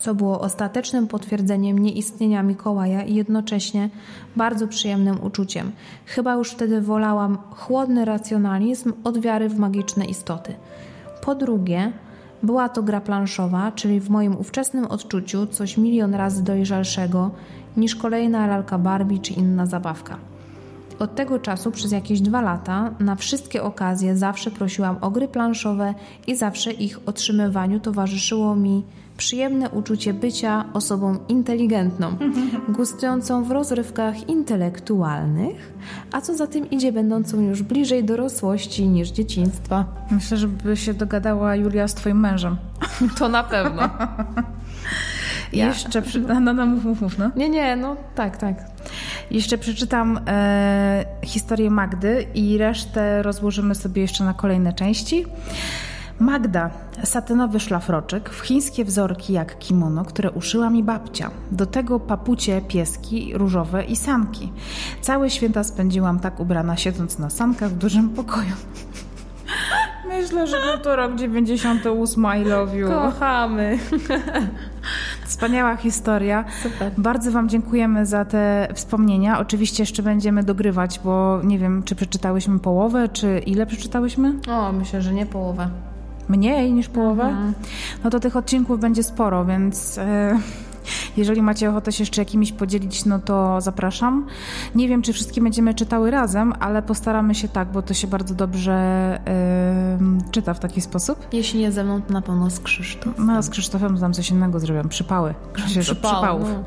co 0.00 0.14
było 0.14 0.40
ostatecznym 0.40 1.06
potwierdzeniem 1.06 1.78
nieistnienia 1.78 2.42
Mikołaja 2.42 3.02
i 3.02 3.14
jednocześnie 3.14 3.90
bardzo 4.36 4.68
przyjemnym 4.68 5.24
uczuciem. 5.24 5.72
Chyba 6.06 6.34
już 6.34 6.50
wtedy 6.50 6.80
wolałam 6.80 7.38
chłodny 7.50 8.04
racjonalizm 8.04 8.92
od 9.04 9.18
wiary 9.18 9.48
w 9.48 9.58
magiczne 9.58 10.04
istoty. 10.04 10.54
Po 11.24 11.34
drugie, 11.34 11.92
była 12.42 12.68
to 12.68 12.82
gra 12.82 13.00
planszowa, 13.00 13.72
czyli 13.72 14.00
w 14.00 14.10
moim 14.10 14.36
ówczesnym 14.36 14.84
odczuciu 14.84 15.46
coś 15.46 15.76
milion 15.76 16.14
razy 16.14 16.44
dojrzalszego 16.44 17.30
niż 17.76 17.96
kolejna 17.96 18.46
lalka 18.46 18.78
Barbie 18.78 19.18
czy 19.18 19.32
inna 19.32 19.66
zabawka. 19.66 20.16
Od 20.98 21.14
tego 21.14 21.38
czasu 21.38 21.70
przez 21.70 21.92
jakieś 21.92 22.20
dwa 22.20 22.40
lata 22.40 22.90
na 23.00 23.16
wszystkie 23.16 23.62
okazje 23.62 24.16
zawsze 24.16 24.50
prosiłam 24.50 24.96
o 25.00 25.10
gry 25.10 25.28
planszowe 25.28 25.94
i 26.26 26.36
zawsze 26.36 26.72
ich 26.72 27.08
otrzymywaniu 27.08 27.80
towarzyszyło 27.80 28.56
mi 28.56 28.82
przyjemne 29.20 29.70
uczucie 29.70 30.14
bycia 30.14 30.64
osobą 30.72 31.18
inteligentną, 31.28 32.16
gustującą 32.68 33.44
w 33.44 33.50
rozrywkach 33.50 34.28
intelektualnych, 34.28 35.72
a 36.12 36.20
co 36.20 36.36
za 36.36 36.46
tym 36.46 36.70
idzie, 36.70 36.92
będącą 36.92 37.40
już 37.40 37.62
bliżej 37.62 38.04
dorosłości 38.04 38.88
niż 38.88 39.08
dzieciństwa. 39.08 39.84
Myślę, 40.10 40.36
żeby 40.36 40.76
się 40.76 40.94
dogadała 40.94 41.56
Julia 41.56 41.88
z 41.88 41.94
twoim 41.94 42.20
mężem. 42.20 42.56
To 43.18 43.28
na 43.28 43.44
pewno. 43.44 43.82
Jeszcze 45.52 46.02
przy... 46.02 46.20
No, 46.20 46.40
no, 46.40 46.66
mów, 46.66 46.84
mów, 46.84 47.00
mów, 47.00 47.18
no. 47.18 47.30
Nie, 47.36 47.48
nie, 47.48 47.76
no 47.76 47.96
tak, 48.14 48.36
tak. 48.36 48.56
Jeszcze 49.30 49.58
przeczytam 49.58 50.20
e, 50.26 51.04
historię 51.24 51.70
Magdy 51.70 52.26
i 52.34 52.58
resztę 52.58 53.22
rozłożymy 53.22 53.74
sobie 53.74 54.02
jeszcze 54.02 54.24
na 54.24 54.34
kolejne 54.34 54.72
części. 54.72 55.26
Magda, 56.20 56.70
satynowy 57.04 57.60
szlafroczek, 57.60 58.30
w 58.30 58.40
chińskie 58.40 58.84
wzorki 58.84 59.32
jak 59.32 59.58
kimono, 59.58 60.04
które 60.04 60.30
uszyła 60.30 60.70
mi 60.70 60.82
babcia. 60.82 61.30
Do 61.52 61.66
tego 61.66 62.00
papucie, 62.00 62.60
pieski, 62.68 63.32
różowe 63.34 63.84
i 63.84 63.96
sanki. 63.96 64.52
Całe 65.00 65.30
święta 65.30 65.64
spędziłam 65.64 66.20
tak 66.20 66.40
ubrana, 66.40 66.76
siedząc 66.76 67.18
na 67.18 67.30
sankach 67.30 67.70
w 67.70 67.78
dużym 67.78 68.08
pokoju. 68.08 68.52
Myślę, 70.08 70.46
że 70.46 70.56
był 70.60 70.84
to 70.84 70.96
rok 70.96 71.14
98, 71.14 72.26
I 72.40 72.44
love 72.44 72.76
you. 72.76 72.88
Kochamy. 72.88 73.78
Wspaniała 75.26 75.76
historia. 75.76 76.44
Super. 76.62 76.92
Bardzo 76.98 77.32
Wam 77.32 77.48
dziękujemy 77.48 78.06
za 78.06 78.24
te 78.24 78.68
wspomnienia. 78.74 79.38
Oczywiście 79.38 79.82
jeszcze 79.82 80.02
będziemy 80.02 80.42
dogrywać, 80.42 81.00
bo 81.04 81.40
nie 81.44 81.58
wiem, 81.58 81.82
czy 81.82 81.94
przeczytałyśmy 81.94 82.58
połowę, 82.58 83.08
czy 83.08 83.38
ile 83.38 83.66
przeczytałyśmy? 83.66 84.34
O, 84.48 84.72
myślę, 84.72 85.02
że 85.02 85.12
nie 85.12 85.26
połowę. 85.26 85.70
Mniej 86.30 86.72
niż 86.72 86.88
połowę? 86.88 87.36
No 88.04 88.10
to 88.10 88.20
tych 88.20 88.36
odcinków 88.36 88.80
będzie 88.80 89.02
sporo, 89.02 89.44
więc 89.44 89.98
e, 89.98 90.38
jeżeli 91.16 91.42
macie 91.42 91.70
ochotę 91.70 91.92
się 91.92 92.02
jeszcze 92.02 92.20
jakimiś 92.20 92.52
podzielić, 92.52 93.04
no 93.04 93.18
to 93.18 93.60
zapraszam. 93.60 94.26
Nie 94.74 94.88
wiem, 94.88 95.02
czy 95.02 95.12
wszystkie 95.12 95.40
będziemy 95.40 95.74
czytały 95.74 96.10
razem, 96.10 96.52
ale 96.60 96.82
postaramy 96.82 97.34
się 97.34 97.48
tak, 97.48 97.68
bo 97.72 97.82
to 97.82 97.94
się 97.94 98.06
bardzo 98.06 98.34
dobrze 98.34 98.72
e, 98.72 99.98
czyta 100.30 100.54
w 100.54 100.60
taki 100.60 100.80
sposób. 100.80 101.26
Jeśli 101.32 101.60
nie 101.60 101.72
ze 101.72 101.84
mną, 101.84 102.02
to 102.02 102.12
na 102.12 102.22
pewno 102.22 102.50
z 102.50 102.60
Krzysztofem. 102.60 103.26
No, 103.26 103.42
z 103.42 103.50
Krzysztofem 103.50 103.98
tam 103.98 104.12
coś 104.12 104.30
innego 104.30 104.60
zrobią. 104.60 104.88
Przypały. 104.88 105.34
Krzysztof 105.52 105.84
Przypał, 105.84 106.12
przypałów. 106.12 106.48
no. 106.48 106.64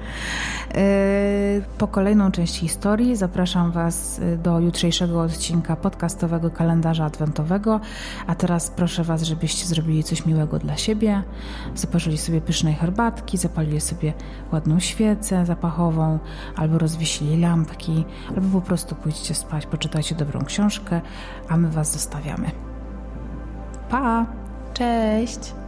E, 0.76 1.62
Po 1.78 1.88
kolejną 1.88 2.32
część 2.32 2.60
historii 2.60 3.16
zapraszam 3.16 3.72
Was 3.72 4.20
e, 4.20 4.38
do 4.38 4.60
jutrzejszego 4.60 5.22
odcinka 5.22 5.76
podcastowego 5.76 6.50
kalendarza 6.52 7.06
adwentowego. 7.06 7.80
A 8.28 8.36
teraz 8.36 8.70
proszę 8.70 9.04
Was, 9.04 9.24
żebyście 9.24 9.66
zrobili 9.66 10.04
coś 10.04 10.26
miłego 10.26 10.60
dla 10.60 10.78
siebie. 10.78 11.24
Zaparzyli 11.76 12.18
sobie 12.18 12.42
pysznej 12.42 12.74
herbatki, 12.74 13.38
zapalili 13.38 13.82
sobie 14.04 14.14
ładną 14.52 14.80
świecę 14.80 15.46
zapachową, 15.46 16.20
albo 16.56 16.78
rozwiesili 16.78 17.42
lampki, 17.42 18.06
albo 18.30 18.62
po 18.62 18.68
prostu 18.68 18.96
pójdźcie 18.96 19.34
spać, 19.34 19.66
poczytajcie 19.66 20.16
dobrą 20.16 20.46
książkę, 20.46 21.02
a 21.50 21.58
my 21.58 21.70
Was 21.70 21.92
zostawiamy. 21.94 22.52
Pa! 23.90 24.26
Cześć. 24.74 25.63